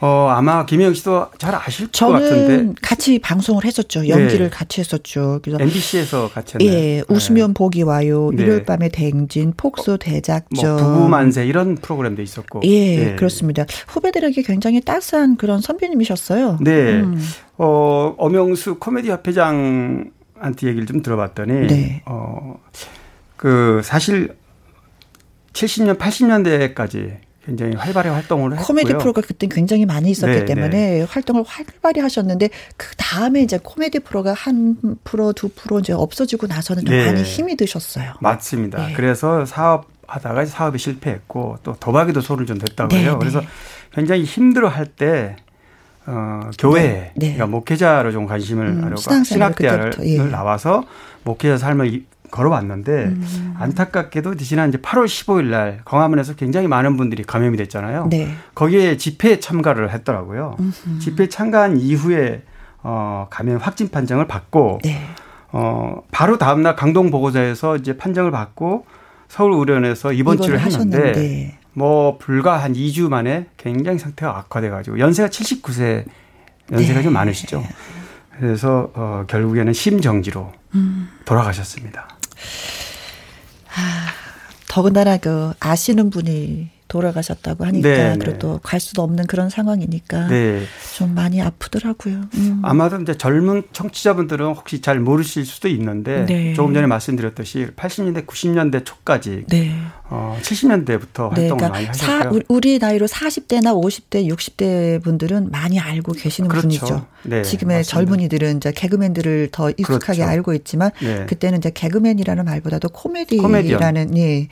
[0.00, 2.74] 어, 아마 김영 씨도 잘 아실 것 같은데.
[2.82, 4.06] 같이 방송을 했었죠.
[4.08, 4.50] 연기를 네.
[4.50, 5.40] 같이 했었죠.
[5.42, 6.76] 그래서 MBC에서 같이 했나요?
[6.76, 7.54] 예, 웃으면 네.
[7.54, 8.30] 복이 와요.
[8.34, 8.42] 네.
[8.42, 10.76] 일요일 밤의 대행진, 폭소 대작전.
[10.76, 12.60] 뭐 부부 만세 이런 프로그램도 있었고.
[12.64, 13.16] 예, 네.
[13.16, 13.64] 그렇습니다.
[13.88, 16.58] 후배들에게 굉장히 따스한 그런 선배님이셨어요.
[16.60, 17.00] 네.
[17.00, 17.18] 음.
[17.56, 22.02] 어, 엄영수 코미디 협회장한테 얘기를 좀 들어봤더니 네.
[22.06, 22.58] 어,
[23.36, 24.34] 그 사실
[25.52, 28.66] 70년, 80년대까지 굉장히 활발히 활동을 했고요.
[28.66, 31.02] 코미디 프로가 그때 굉장히 많이 있었기 네, 때문에 네.
[31.02, 36.84] 활동을 활발히 하셨는데 그 다음에 이제 코미디 프로가 한 프로 두 프로 이제 없어지고 나서는
[36.84, 37.06] 좀 네.
[37.06, 38.14] 많이 힘이 드셨어요.
[38.20, 38.86] 맞습니다.
[38.86, 38.92] 네.
[38.94, 43.04] 그래서 사업 하다가 사업이 실패했고 또 도박에도 손을 좀 댔다고 해요.
[43.04, 43.18] 네, 네.
[43.18, 43.42] 그래서
[43.92, 45.36] 굉장히 힘들어 할 때
[46.06, 50.18] 어, 교회, 그러니까 목회자로 좀 관심을 음, 하려고 신학대학을 예.
[50.18, 50.84] 나와서
[51.24, 53.54] 목회자 삶을 걸어왔는데 음.
[53.58, 58.08] 안타깝게도 지난 이제 8월 15일 날 광화문에서 굉장히 많은 분들이 감염이 됐잖아요.
[58.10, 58.28] 네.
[58.56, 60.56] 거기에 집회에 참가를 했더라고요.
[60.58, 60.98] 음흠.
[60.98, 62.42] 집회 참가한 이후에
[62.82, 65.00] 어 감염 확진 판정을 받고 네.
[65.52, 68.84] 어 바로 다음 날 강동 보고자에서 이제 판정을 받고
[69.28, 75.28] 서울 의료원에서 입원 치료를 했는데 뭐 불과 한 2주 만에 굉장히 상태가 악화돼 가지고 연세가
[75.28, 76.04] 79세
[76.72, 77.02] 연세가 네.
[77.04, 77.62] 좀 많으시죠.
[78.38, 81.08] 그래서 어 결국에는 심정지로 음.
[81.24, 82.08] 돌아가셨습니다.
[83.74, 84.12] 아,
[84.68, 90.62] 더군다나 그 아시는 분이 돌아가셨다고 하니까 네, 그리고 또 갈 수도 없는 그런 상황이니까 네.
[90.96, 92.22] 좀 많이 아프더라고요.
[92.34, 92.60] 음.
[92.62, 96.54] 아마도 이제 젊은 청취자분들은 혹시 잘 모르실 수도 있는데 네.
[96.54, 99.74] 조금 전에 말씀드렸듯이 80년대 90년대 초까지 네.
[100.08, 102.40] 어 70년대부터 활동을 그러니까 많이 하셨고요.
[102.40, 106.68] 사, 우리 나이로 40대나 50대, 60대 분들은 많이 알고 계시는 그렇죠.
[106.68, 107.06] 분이죠.
[107.24, 107.90] 네, 지금의 맞습니다.
[108.06, 110.24] 젊은이들은 이제 개그맨들을 더 익숙하게 그렇죠.
[110.24, 111.26] 알고 있지만 네.
[111.26, 114.48] 그때는 이제 개그맨이라는 말보다도 코미디라는 예,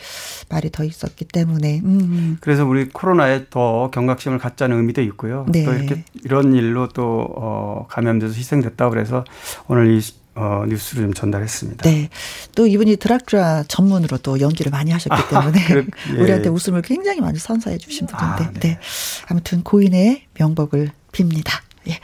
[0.49, 1.81] 말이 더 있었기 때문에.
[1.85, 2.32] 음.
[2.41, 5.47] 그래서 우리 코로나에 더 경각심을 갖자는 의미도 있고요.
[5.49, 5.65] 네.
[5.65, 9.25] 또 이렇게 이런 일로 또 어, 감염돼서 희생됐다 그래서
[9.69, 10.01] 오늘 이
[10.35, 11.83] 어, 뉴스를 좀 전달했습니다.
[11.83, 12.09] 네.
[12.55, 15.85] 또 이분이 드라큘라 전문으로 또 연기를 많이 하셨기 아, 때문에 아, 그래,
[16.17, 16.21] 예.
[16.21, 18.45] 우리한테 웃음을 굉장히 많이 선사해 주신 분인데.
[18.45, 18.61] 아, 네.
[18.61, 18.79] 네.
[19.29, 21.61] 아무튼 고인의 명복을 빕니다.
[21.89, 21.99] 예.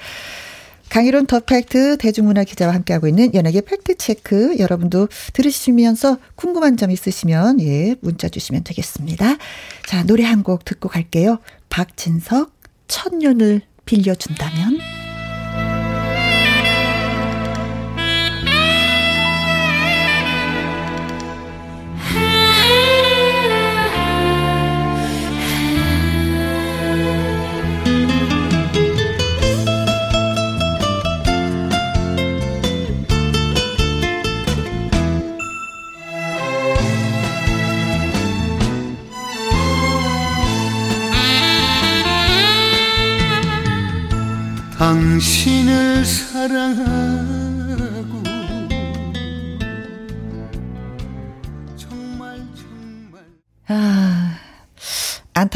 [0.90, 7.60] 강일홍 더 팩트 대중문화 기자와 함께하고 있는 연예계 팩트 체크 여러분도 들으시면서 궁금한 점 있으시면
[7.60, 9.36] 예 문자 주시면 되겠습니다.
[9.86, 11.38] 자 노래 한 곡 듣고 갈게요.
[11.68, 12.52] 박진석
[12.86, 14.97] 천년을 빌려준다면.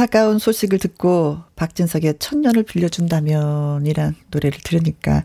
[0.03, 5.25] 안타까운 소식을 듣고 박진석의 천년을 빌려준다면 이란 노래를 들으니까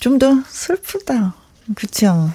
[0.00, 1.36] 좀 더 슬프다.
[1.76, 2.30] 그렇죠.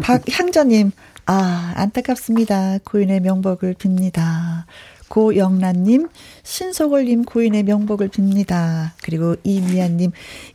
[0.00, 0.90] 박향자님
[1.26, 2.78] 아, 안타깝습니다.
[2.84, 4.64] 고인의 명복을 빕니다.
[5.08, 6.08] 고영란님,
[6.42, 8.90] 신소걸님 고인의 명복을 빕니다.
[9.02, 10.10] 그리고 이미아님,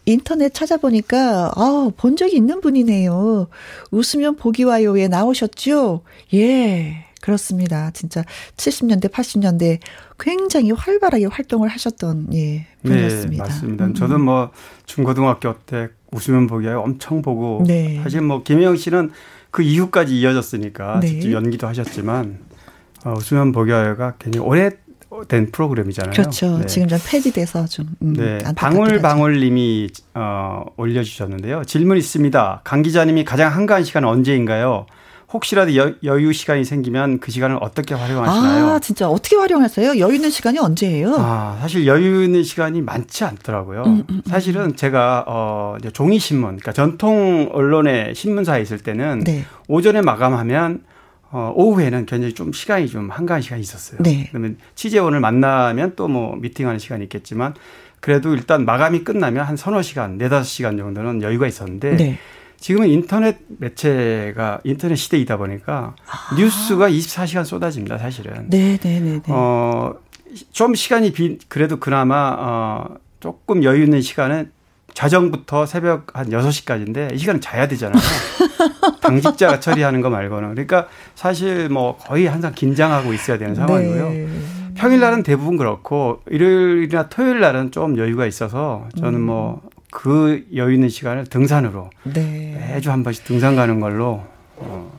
[0.05, 3.47] 인터넷 찾아보니까, 아, 본 적이 있는 분이네요.
[3.91, 6.01] 웃으면 보기 와요에 나오셨죠?
[6.33, 7.04] 예.
[7.25, 7.89] 그렇습니다.
[7.91, 8.23] 진짜
[8.55, 9.79] 70년대, 80년대
[10.19, 13.43] 굉장히 활발하게 활동을 하셨던 예, 분이었습니다.
[13.43, 13.85] 네, 맞습니다.
[13.85, 13.93] 음.
[13.95, 14.51] 저도 뭐
[14.85, 17.99] 중고등학교 때 웃으면 보기 와요 엄청 보고 네.
[18.03, 19.09] 사실 뭐 김혜영 씨는
[19.49, 21.07] 그 이후까지 이어졌으니까 네.
[21.07, 22.37] 직접 연기도 하셨지만
[23.05, 26.13] 어, 웃으면 보기 와요가 굉장히 오래된 프로그램이잖아요.
[26.13, 26.59] 그렇죠.
[26.59, 26.67] 네.
[26.67, 28.37] 지금 좀 폐지돼서 좀 음, 네.
[28.55, 31.63] 방울방울님이 어, 올려주셨는데요.
[31.63, 32.61] 질문 있습니다.
[32.63, 34.85] 강 기자님이 가장 한가한 시간은 언제인가요?
[35.33, 38.67] 혹시라도 여, 여유 시간이 생기면 그 시간을 어떻게 활용하시나요?
[38.67, 39.99] 아, 진짜 어떻게 활용하세요?
[39.99, 41.15] 여유 있는 시간이 언제예요?
[41.17, 43.83] 아, 사실 여유 있는 시간이 많지 않더라고요.
[43.85, 49.43] 음, 사실은 제가 어 이제 종이 신문, 그러니까 전통 언론의 신문사에 있을 때는 네.
[49.67, 50.83] 오전에 마감하면
[51.31, 53.99] 어 오후에는 굉장히 좀 시간이 좀 한가한 시간이 있었어요.
[54.03, 54.27] 네.
[54.29, 57.55] 그러면 취재원을 만나면 또 뭐 미팅하는 시간이 있겠지만
[57.99, 62.19] 그래도 일단 마감이 끝나면 한 서너 시간, 네다섯 시간 정도는 여유가 있었는데 네.
[62.65, 65.93] 지금은 인터넷 매체가 인터넷 시대이다 보니까
[66.35, 68.33] 뉴스가 24시간 쏟아집니다, 사실은.
[68.33, 68.41] 아.
[68.47, 69.21] 네, 네, 네, 네.
[69.27, 69.93] 어,
[70.51, 74.51] 좀 시간이 비, 그래도 그나마, 어, 조금 여유 있는 시간은
[74.95, 78.01] 자정부터 새벽 한 6시까지인데 이 시간은 자야 되잖아요.
[78.99, 80.55] 당직자가 처리하는 거 말고는.
[80.55, 84.09] 그러니까 사실 뭐 거의 항상 긴장하고 있어야 되는 상황이고요.
[84.09, 84.27] 네.
[84.73, 89.61] 평일날은 대부분 그렇고 일요일이나 토요일 날은 좀 여유가 있어서 저는 뭐
[89.95, 92.71] 그 여유 있는 시간을 등산으로 네.
[92.73, 94.21] 매주 한 번씩 등산 가는 걸로
[94.57, 94.91] 어,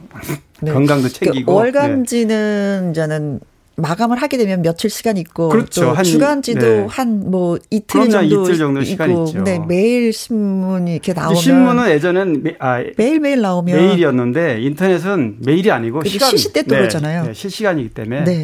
[0.62, 0.72] 네.
[0.72, 1.58] 건강도 그 챙기고 네.
[1.58, 3.40] 월간지는 이제는
[3.76, 5.82] 마감을 하게 되면 며칠 시간 있고 그렇죠.
[5.82, 6.86] 또 한- 주간지도 네.
[6.88, 8.08] 한뭐 이틀.
[8.08, 9.34] 정도 이틀 정도 시간이 있고 있죠.
[9.44, 15.70] 근데 매일 신문이 이렇게 나오면 신문은 예전엔 매, 아, 매일 매일 나오면 매일이었는데 인터넷은 매일이
[15.70, 17.24] 아니고 시간 시시때또 네, 그러잖아요.
[17.26, 18.34] 네, 실시간이기 때문에 네.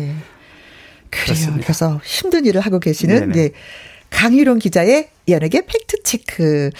[1.09, 1.24] 그래요.
[1.24, 1.62] 그렇습니다.
[1.64, 3.32] 그래서 힘든 일을 하고 계시는 네네.
[3.32, 3.50] 네.
[4.12, 6.70] 강일홍 기자의 연예계 팩트 체크.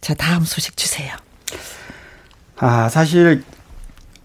[0.00, 1.14] 자, 다음 소식 주세요.
[2.58, 3.42] 아 사실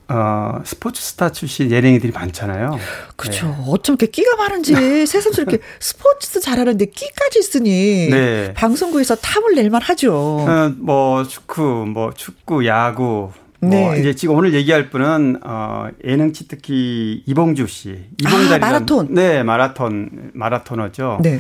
[0.10, 2.80] 어, 스포츠 스타 출신 예능인들이 많잖아요.
[3.16, 3.48] 그렇죠.
[3.68, 8.54] 어쩜 이렇게 끼가 많은지 이렇게 스포츠 잘하는데 끼까지 있으니 네.
[8.54, 10.14] 방송국에서 탐을 낼만 하죠.
[10.16, 13.32] 어, 뭐 축구, 뭐 축구, 야구.
[13.60, 14.00] 뭐 네.
[14.00, 19.08] 이제 지금 오늘 얘기할 분은 어 예능치 특히 이봉주 씨, 이봉달이라는 아, 마라톤.
[19.16, 21.20] 네 마라톤 마라토너죠.
[21.24, 21.40] 네.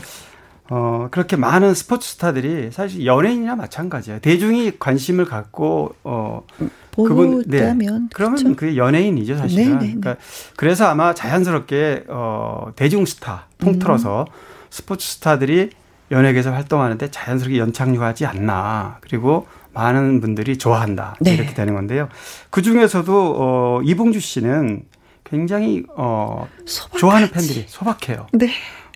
[0.69, 4.19] 어, 그렇게 많은 스포츠 스타들이 사실 연예인이나 마찬가지예요.
[4.19, 6.43] 대중이 관심을 갖고, 어,
[6.91, 8.55] 보고 있다면 그러면 그렇죠.
[8.55, 9.63] 그게 연예인이죠, 사실은.
[9.63, 9.99] 네, 네, 네.
[9.99, 10.15] 그러니까
[10.55, 14.33] 그래서 아마 자연스럽게, 어, 대중 스타 통틀어서 음.
[14.69, 15.69] 스포츠 스타들이
[16.11, 18.97] 연예계에서 활동하는데 자연스럽게 연착륙하지 않나.
[19.01, 21.15] 그리고 많은 분들이 좋아한다.
[21.21, 21.35] 네.
[21.35, 22.09] 이렇게 되는 건데요.
[22.49, 24.83] 그 중에서도, 어, 이봉주 씨는
[25.23, 26.99] 굉장히, 어, 소박하지.
[26.99, 28.27] 좋아하는 팬들이 소박해요.
[28.33, 28.49] 네.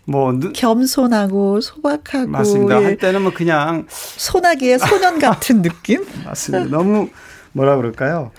[0.06, 2.82] 뭐, 누- 겸손하고 소박하고 맞습니다.
[2.82, 6.06] 예, 한때는 뭐 그냥 소나기의 소년 같은 느낌?
[6.26, 6.76] 맞습니다.
[6.76, 7.10] 너무
[7.54, 8.32] 뭐라 그럴까요?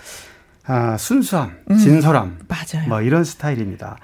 [0.65, 2.25] 아, 순수함, 진솔함.
[2.25, 2.39] 음.
[2.47, 2.87] 맞아요.
[2.87, 3.97] 뭐 이런 스타일입니다.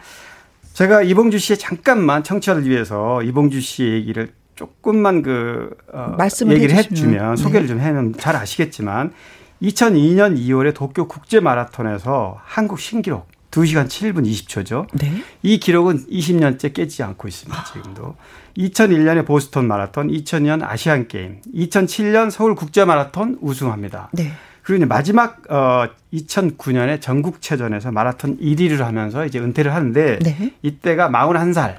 [0.74, 6.76] 제가 이봉주 씨의 잠깐만 청취자를 위해서 이봉주 씨 얘기를 조금만 그 어, 말씀을 얘기를.
[6.76, 7.41] 해주면 네.
[7.41, 9.14] 소개를 좀 해면 잘 아시겠지만
[9.62, 14.88] 2002년 2월에 도쿄 국제 마라톤에서 한국 신기록 2시간 7분 20초죠.
[14.93, 15.12] 네.
[15.42, 17.63] 이 기록은 20년째 깨지지 않고 있습니다.
[17.74, 18.16] 지금도.
[18.58, 24.09] 2001년에 보스턴 마라톤, 2000년 아시안 게임, 2007년 서울 국제 마라톤 우승합니다.
[24.13, 24.32] 네.
[24.62, 30.54] 그리고 이제 마지막 어 2009년에 전국 체전에서 마라톤 1위를 하면서 이제 은퇴를 하는데 네.
[30.62, 31.78] 이때가 41살.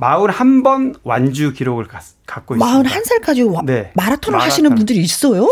[0.00, 2.82] 41번 완주 기록을 가- 갖고 있습니다.
[2.90, 3.92] 41살까지 네.
[3.94, 4.76] 마라톤을 하시는 마라톤.
[4.78, 5.48] 분들이 있어요?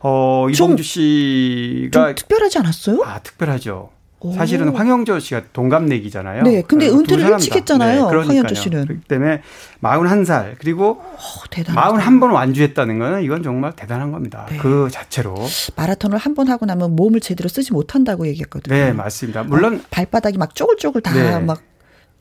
[0.00, 3.02] 어, 좀- 이봉주 씨가 좀 특별하지 않았어요?
[3.04, 3.90] 아, 특별하죠.
[4.24, 4.32] 오.
[4.32, 6.44] 사실은 황영조 씨가 동갑내기잖아요.
[6.44, 8.28] 네, 근데 은퇴를 일찍 다- 했잖아요, 그러니까요.
[8.28, 8.86] 황영조 씨는.
[8.86, 9.42] 그렇기 때문에
[9.82, 11.18] 41살 그리고 어,
[11.50, 11.96] 대단하다.
[11.98, 14.46] 41번 완주했다는 거는 이건 정말 대단한 겁니다.
[14.48, 14.58] 네.
[14.58, 15.34] 그 자체로.
[15.76, 18.74] 마라톤을 한 번 하고 나면 몸을 제대로 쓰지 못한다고 얘기했거든요.
[18.74, 19.42] 네, 맞습니다.
[19.42, 21.38] 물론 발바닥이 막 쪼글쪼글 다 네.
[21.40, 21.60] 막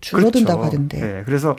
[0.02, 0.76] 줄어든다고 그렇죠.
[0.76, 1.00] 하던데.
[1.00, 1.56] 네, 그래서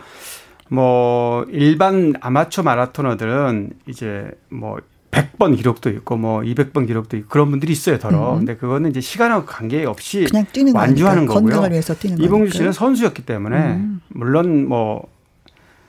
[0.69, 4.79] 뭐 일반 아마추어 마라토너들은 이제 뭐
[5.13, 8.33] 100번 기록도 있고 뭐 200번 기록도 있고 그런 분들이 있어요, 더러.
[8.33, 8.39] 음.
[8.39, 11.35] 근데 그거는 이제 시간하고 관계없이 그냥 뛰는 완주하는 거니까.
[11.35, 11.51] 거고요.
[11.53, 12.57] 건강을 위해서 뛰는 이봉주 거니까.
[12.57, 14.01] 씨는 선수였기 때문에 음.
[14.09, 15.07] 물론 뭐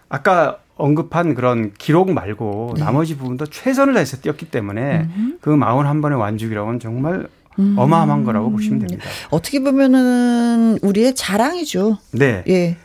[0.10, 2.84] 아까 언급한 그런 기록 말고 네.
[2.84, 5.08] 나머지 부분도 최선을 다해서 뛰었기 때문에
[5.40, 7.28] 그 41번의 완주기록은 정말
[7.60, 7.76] 음.
[7.78, 9.04] 어마어마한 거라고 보시면 됩니다.
[9.30, 11.98] 어떻게 보면은 우리의 자랑이죠.
[12.12, 12.44] 네.
[12.50, 12.78] 예.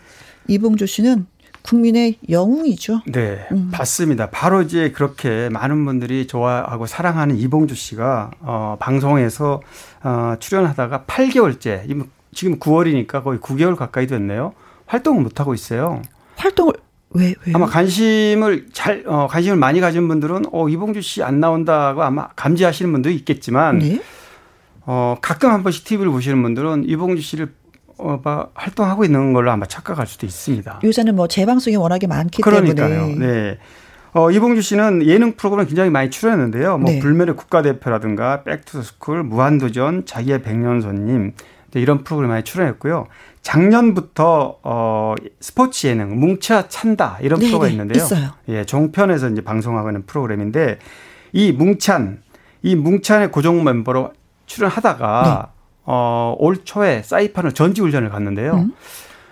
[0.46, 1.26] 이봉주 씨는
[1.68, 3.02] 국민의 영웅이죠.
[3.06, 3.68] 네, 음.
[3.70, 4.30] 맞습니다.
[4.30, 9.60] 바로 이제 그렇게 많은 분들이 좋아하고 사랑하는 이봉주 씨가 어, 방송에서
[10.02, 14.54] 어, 출연하다가 8개월째, 지금 9월이니까 거의 9개월 가까이 됐네요.
[14.86, 16.00] 활동을 못 하고 있어요.
[16.36, 16.72] 활동을
[17.10, 17.52] 왜 왜?
[17.54, 22.90] 아마 관심을 잘 어, 관심을 많이 가진 분들은 어 이봉주 씨 안 나온다고 아마 감지하시는
[22.92, 24.00] 분도 있겠지만 네?
[24.86, 27.52] 어 가끔 한 번씩 TV를 보시는 분들은 이봉주 씨를
[27.98, 30.80] 어, 봐, 활동하고 있는 걸로 아마 착각할 수도 있습니다.
[30.84, 32.88] 요새는 뭐 재방송이 워낙에 많기 그러니까요.
[32.88, 33.58] 때문에 네.
[34.14, 36.78] 어, 이봉주 씨는 예능 프로그램 굉장히 많이 출연했는데요.
[36.78, 36.98] 뭐 네.
[36.98, 41.32] 불멸의 국가대표라든가 백투더스쿨, 무한도전, 자기야 백년손님
[41.72, 43.06] 네, 이런 프로그램 많이 출연했고요.
[43.42, 48.02] 작년부터 어 스포츠 예능 뭉쳐 찬다 이런 네, 프로가 네, 있는데요.
[48.02, 48.30] 있어요.
[48.48, 50.78] 예, 종편에서 이제 방송하고 있는 프로그램인데
[51.32, 52.22] 이 뭉찬
[52.62, 54.12] 이 뭉찬의 고정 멤버로
[54.46, 55.52] 출연하다가
[55.90, 58.52] 어, 올 초에 사이판을 전지 훈련을 갔는데요.
[58.56, 58.74] 음.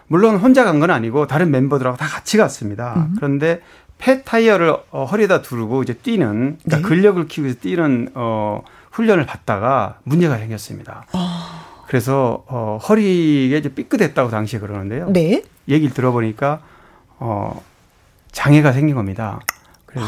[0.08, 2.94] 물론 혼자 간 건 아니고 다른 멤버들하고 다 같이 갔습니다.
[2.96, 3.14] 음.
[3.16, 3.60] 그런데
[3.98, 6.82] 폐 타이어를 어, 허리에다 두르고 이제 뛰는 그러니까 네.
[6.82, 8.62] 근력을 키우기 위해서 뛰는 어,
[8.92, 11.04] 훈련을 받다가 문제가 생겼습니다.
[11.12, 11.64] 아.
[11.88, 15.10] 그래서 어, 허리에 이제 삐끗했다고 당시에 그러는데요.
[15.10, 15.42] 네.
[15.68, 16.60] 얘기를 들어보니까
[17.18, 17.62] 어,
[18.32, 19.40] 장애가 생긴 겁니다.
[19.84, 20.06] 그래서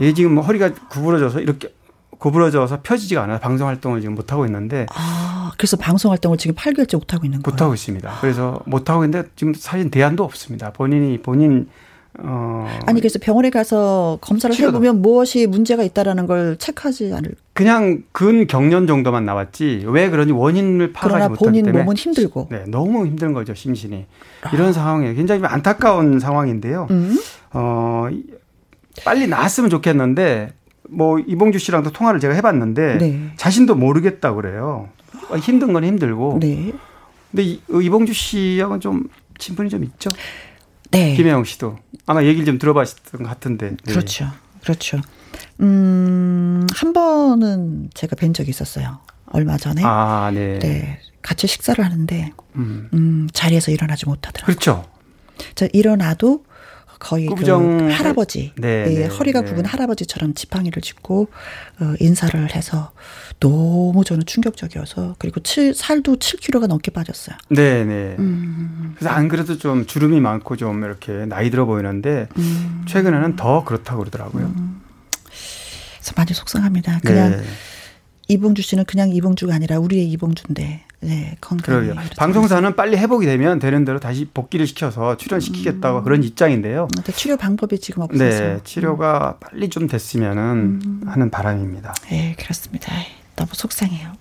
[0.00, 1.74] 얘 지금 뭐 허리가 구부러져서 이렇게
[2.18, 3.38] 구부러져서 펴지지가 않아요.
[3.38, 7.42] 방송 활동을 지금 못 하고 있는데 아, 그래서 방송 활동을 지금 8개월째 못 하고 있는
[7.42, 7.54] 거예요.
[7.54, 8.18] 못 하고 있습니다.
[8.20, 10.72] 그래서 못 하고 있는데 지금 사실 대안도 없습니다.
[10.72, 11.68] 본인이 본인
[12.20, 14.78] 어 아니 그래서 병원에 가서 검사를 치료도.
[14.78, 17.34] 해보면 무엇이 문제가 있다라는 걸 체크하지 않을.
[17.52, 22.48] 그냥 근 경련 정도만 나왔지 왜 그런지 원인을 파악하지 못하기 본인 때문에 몸은 힘들고.
[22.50, 24.06] 네, 너무 힘든 거죠, 심신이.
[24.52, 26.88] 이런 상황에 굉장히 안타까운 상황인데요.
[26.90, 27.16] 음.
[27.52, 28.24] 어, 이-
[29.04, 30.52] 빨리 나았으면 좋겠는데,
[30.88, 33.32] 뭐, 이봉주 씨랑도 통화를 제가 해봤는데, 네.
[33.36, 34.88] 자신도 모르겠다 그래요.
[35.30, 36.38] 어, 힘든 건 힘들고.
[36.40, 36.72] 네.
[37.30, 39.08] 근데 이, 어, 이봉주 씨하고는 좀
[39.38, 40.10] 친분이 좀 있죠?
[40.90, 41.14] 네.
[41.14, 41.76] 김혜영 씨도.
[42.06, 43.70] 아마 얘기를 좀 들어봤던 것 같은데.
[43.70, 43.76] 네.
[43.92, 44.28] 그렇죠.
[44.62, 45.00] 그렇죠.
[45.60, 48.98] 음, 한 번은 제가 뵌 적이 있었어요.
[49.26, 49.82] 얼마 전에.
[49.84, 50.58] 아, 네.
[50.58, 51.00] 네.
[51.20, 52.88] 같이 식사를 하는데, 음.
[52.94, 54.56] 음, 자리에서 일어나지 못하더라고요.
[54.56, 54.86] 그렇죠.
[55.54, 56.44] 저 일어나도
[56.98, 59.50] 거의 그 꾸부정 할아버지, 네, 예, 네, 허리가 네.
[59.50, 61.28] 굽은 할아버지처럼 지팡이를 짚고
[61.80, 62.92] 어, 인사를 해서
[63.40, 67.36] 너무 저는 충격적이어서 그리고 칠, 살도 7kg가 넘게 빠졌어요.
[67.50, 68.16] 네, 네.
[68.18, 72.84] 음, 그래서 안 그래도 좀 주름이 많고 좀 이렇게 나이 들어 보이는데, 음.
[72.88, 74.52] 최근에는 더 그렇다고 그러더라고요.
[75.24, 77.00] 그래서 많이 속상합니다.
[77.04, 77.42] 그냥 네.
[78.28, 81.86] 이봉주 씨는 그냥 이봉주가 아니라 우리의 이봉주인데, 네, 건강히.
[81.86, 82.04] 그러게요.
[82.16, 86.82] 방송사는 빨리 회복이 되면 되는 대로 다시 복귀를 시켜서 출연시키겠다고 그런 입장인데요.
[86.82, 87.02] 않습니다.
[87.02, 88.24] 근데 치료 방법이 지금 없어서.
[88.24, 91.00] 네, 치료가 빨리 좀 됐으면은 음.
[91.06, 91.94] 하는 바람입니다.
[92.10, 92.92] 네, 그렇습니다.
[93.36, 94.12] 너무 속상해요.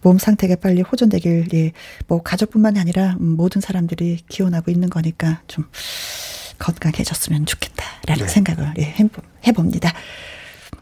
[0.00, 1.72] 몸 상태가 빨리 호전되길, 예,
[2.08, 5.64] 뭐, 가족뿐만이 아니라 음, 모든 사람들이 기원하고 있는 거니까 좀
[6.58, 8.28] 건강해졌으면 좋겠다라는 네.
[8.28, 8.94] 생각을 예,
[9.46, 9.92] 해봅니다.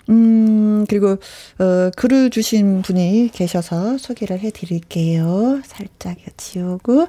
[0.08, 1.18] 음, 그리고,
[1.58, 5.60] 어, 글을 주신 분이 계셔서 소개를 해 드릴게요.
[5.64, 7.08] 살짝 지우고.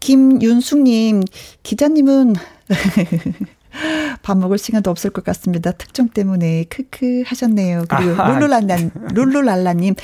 [0.00, 1.22] 김윤숙님,
[1.62, 2.34] 기자님은
[4.22, 5.72] 밥 먹을 시간도 없을 것 같습니다.
[5.72, 7.84] 특종 때문에 크크 하셨네요.
[7.88, 8.22] 그리고.
[8.22, 8.76] 룰루랄라
[9.14, 9.94] 룰루랄라님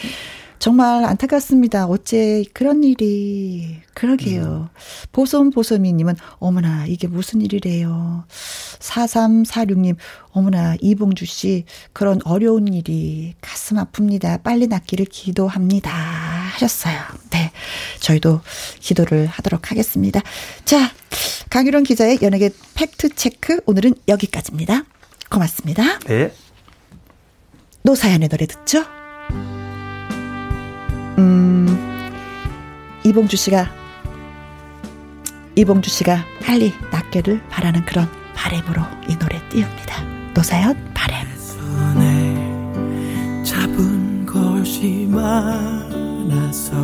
[0.58, 1.86] 정말 안타깝습니다.
[1.86, 4.70] 어째 그런 일이 그러게요.
[5.12, 8.24] 보솜 보솜이님은 어머나 이게 무슨 일이래요.
[8.78, 9.96] 4346님
[10.30, 14.42] 어머나 이봉주 씨 그런 어려운 일이 가슴 아픕니다.
[14.42, 15.90] 빨리 낫기를 기도합니다.
[16.54, 16.98] 하셨어요.
[17.30, 17.52] 네,
[18.00, 18.40] 저희도
[18.80, 20.20] 기도를 하도록 하겠습니다.
[20.64, 20.90] 자,
[21.50, 24.84] 강유론 기자의 연예계 팩트 체크 오늘은 여기까지입니다.
[25.30, 25.98] 고맙습니다.
[26.00, 26.32] 네.
[27.82, 28.84] 노사연의 노래 듣죠?
[31.18, 31.66] 음,
[33.04, 33.68] 이봉주 씨가,
[35.56, 40.02] 이봉주 씨가 빨리 낫기를 바라는 그런 바램으로 이 노래 띄웁니다.
[40.34, 41.24] 노사연, 바램.
[41.36, 42.34] 손에
[43.44, 46.74] 잡은 것이 많아서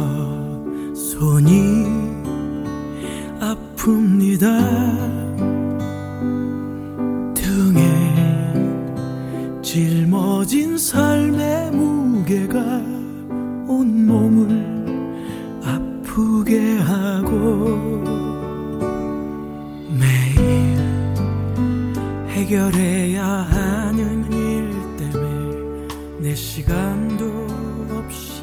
[0.94, 1.84] 손이
[3.40, 4.44] 아픕니다
[7.34, 8.54] 등에
[9.62, 12.60] 짊어진 삶의 무게가
[13.70, 17.68] 온 몸을 아프게 하고
[19.96, 20.76] 매일
[22.30, 25.88] 해결해야 하는 일 때문에
[26.20, 27.46] 내 시간도
[27.96, 28.42] 없이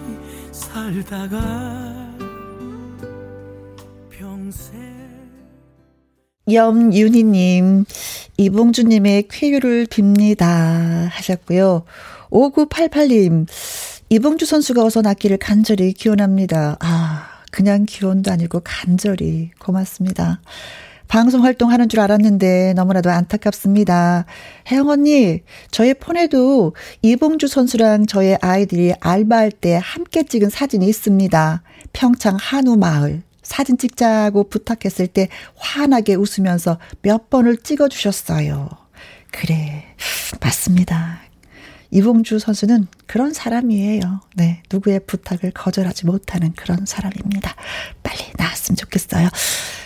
[0.53, 2.07] 살다가
[6.49, 7.83] 염윤희님,
[8.37, 11.09] 이봉주님의 쾌유를 빕니다.
[11.09, 11.83] 하셨고요.
[12.29, 13.47] 5988님,
[14.09, 16.77] 이봉주 선수가 어서 낫기를 간절히 기원합니다.
[16.79, 20.39] 아, 그냥 기원도 아니고 간절히 고맙습니다.
[21.09, 24.25] 방송 활동하는 줄 알았는데 너무나도 안타깝습니다.
[24.71, 31.63] 혜영 언니, 저의 폰에도 이봉주 선수랑 저의 아이들이 알바할 때 함께 찍은 사진이 있습니다.
[31.91, 33.23] 평창 한우 마을.
[33.43, 38.69] 사진 찍자고 부탁했을 때 환하게 웃으면서 몇 번을 찍어주셨어요.
[39.31, 39.85] 그래,
[40.41, 41.26] 맞습니다.
[41.91, 44.21] 이봉주 선수는 그런 사람이에요.
[44.35, 44.61] 네.
[44.71, 47.55] 누구의 부탁을 거절하지 못하는 그런 사람입니다.
[48.03, 49.29] 빨리 나왔으면 좋겠어요.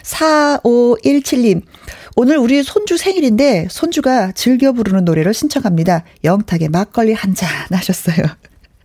[0.04, 1.62] 4517님.
[2.16, 6.04] 오늘 우리 손주 생일인데 손주가 즐겨 부르는 노래를 신청합니다.
[6.24, 8.26] 영탁의 막걸리 한 잔 하셨어요.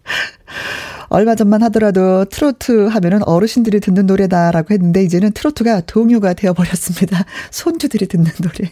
[1.09, 7.24] 얼마 전만 하더라도 트로트 하면은 어르신들이 듣는 노래다라고 했는데 이제는 트로트가 동요가 되어버렸습니다.
[7.51, 8.70] 손주들이 듣는 노래.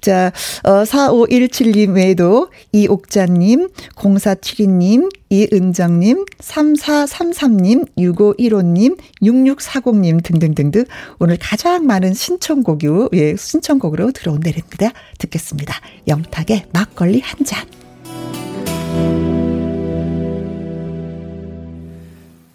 [0.00, 0.32] 자,
[0.62, 10.84] 어, 4517님 외에도 이옥자님, 0472님, 이은정님, 3433님, 6515님, 6640님 등등등등
[11.18, 14.90] 오늘 가장 많은 신청곡이, 예, 신청곡으로 들어온 내립니다.
[15.18, 15.74] 듣겠습니다.
[16.06, 17.66] 영탁의 막걸리 한 잔.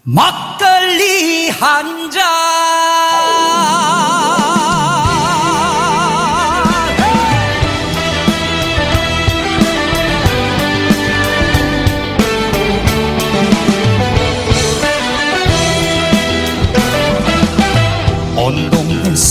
[0.04, 2.81] 막걸리 한 잔.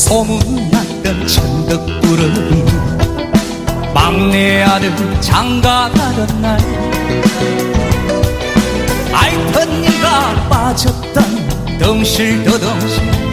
[0.01, 2.65] 소문났던 천덕꾸러기
[3.93, 4.91] 막내 아들
[5.21, 6.59] 장가 가던 날
[9.13, 13.30] 아이터니가 빠졌던 덩실더덩실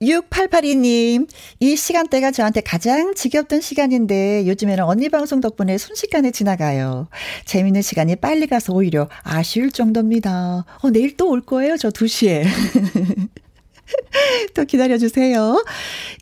[0.00, 1.28] 6882님,
[1.60, 7.08] 이 시간대가 저한테 가장 지겹던 시간인데 요즘에는 언니 방송 덕분에 순식간에 지나가요.
[7.44, 10.64] 재밌는 시간이 빨리 가서 오히려 아쉬울 정도입니다.
[10.82, 12.44] 어, 내일 또 올 거예요, 저 2시에.
[14.54, 15.64] 또 기다려주세요.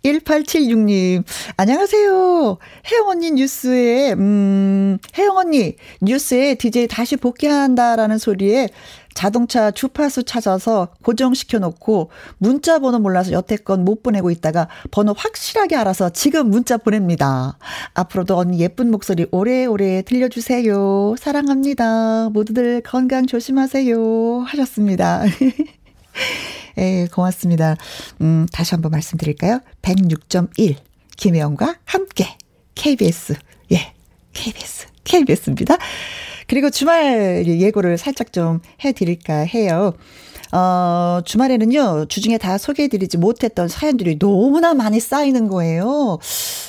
[0.05, 1.23] 1876님,
[1.57, 2.59] 안녕하세요.
[2.91, 8.69] 혜영 언니 뉴스에, 음, 혜영 언니 뉴스에 DJ 다시 복귀한다라는 소리에
[9.19, 16.11] 자동차 주파수 찾아서 고정시켜 놓고 문자 번호 몰라서 여태껏 못 보내고 있다가 번호 확실하게 알아서
[16.11, 17.59] 지금 문자 보냅니다.
[17.95, 21.17] 앞으로도 언니 예쁜 목소리 오래오래 들려주세요.
[21.19, 22.29] 사랑합니다.
[22.29, 24.43] 모두들 건강 조심하세요.
[24.43, 25.25] 하셨습니다.
[26.79, 27.75] 예, 고맙습니다.
[28.21, 29.59] 음, 다시 한번 말씀드릴까요?
[29.83, 30.77] 106.1
[31.17, 32.37] 김혜영과 함께
[32.77, 33.35] KBS.
[33.73, 33.95] 예,
[34.33, 34.87] KBS.
[35.03, 35.77] KBS입니다.
[36.49, 39.93] 그리고 주말 예고를 살짝 좀 해드릴까 해요.
[40.51, 46.19] 어, 주말에는요, 주중에 다 소개해드리지 못했던 사연들이 너무나 많이 쌓이는 거예요.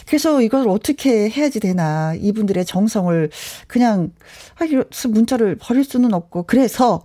[0.06, 2.14] 그래서 이걸 어떻게 해야지 되나.
[2.16, 3.30] 이분들의 정성을
[3.68, 4.12] 그냥,
[4.60, 4.66] 아,
[5.08, 6.44] 문자를 버릴 수는 없고.
[6.44, 7.04] 그래서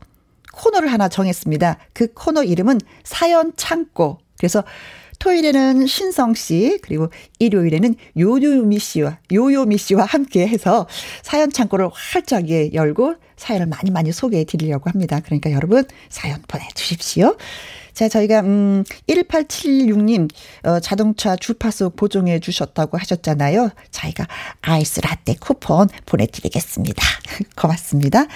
[0.53, 1.79] 코너를 하나 정했습니다.
[1.93, 4.19] 그 코너 이름은 사연 창고.
[4.39, 4.65] 그래서
[5.19, 7.09] 토요일에는 신성 씨, 그리고
[7.39, 10.87] 일요일에는 요요미 씨와, 요요미 씨와 함께 해서
[11.23, 15.21] 사연 창고를 활짝 예, 열고 사연을 많이 많이 소개해 드리려고 합니다.
[15.25, 17.37] 그러니까 여러분 사연 보내주십시오.
[17.95, 20.29] 자, 저희가, 음, 1876님,
[20.65, 23.71] 어, 자동차 주파수 보정해 주셨다고 하셨잖아요.
[23.93, 24.27] 저희가
[24.63, 27.03] 아이스 라떼 쿠폰 보내드리겠습니다.
[27.57, 28.27] 고맙습니다.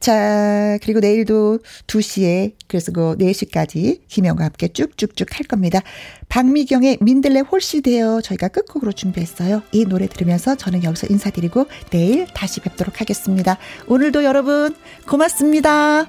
[0.00, 5.80] 자, 그리고 내일도 2시에, 그래서 그 4시까지 김영과 함께 쭉쭉쭉 할 겁니다.
[6.28, 9.62] 박미경의 민들레 홀씨 되어 저희가 끝곡으로 준비했어요.
[9.72, 13.58] 이 노래 들으면서 저는 여기서 인사드리고 내일 다시 뵙도록 하겠습니다.
[13.88, 14.74] 오늘도 여러분
[15.08, 16.06] 고맙습니다.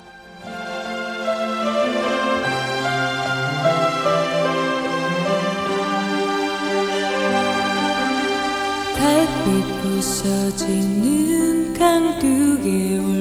[8.97, 13.16] 달빛 부서지는 강둑에 있네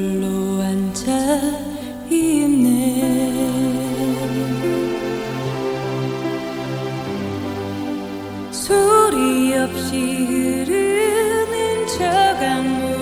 [8.52, 12.04] 소리 없이 흐르는 저
[12.38, 12.95] 강물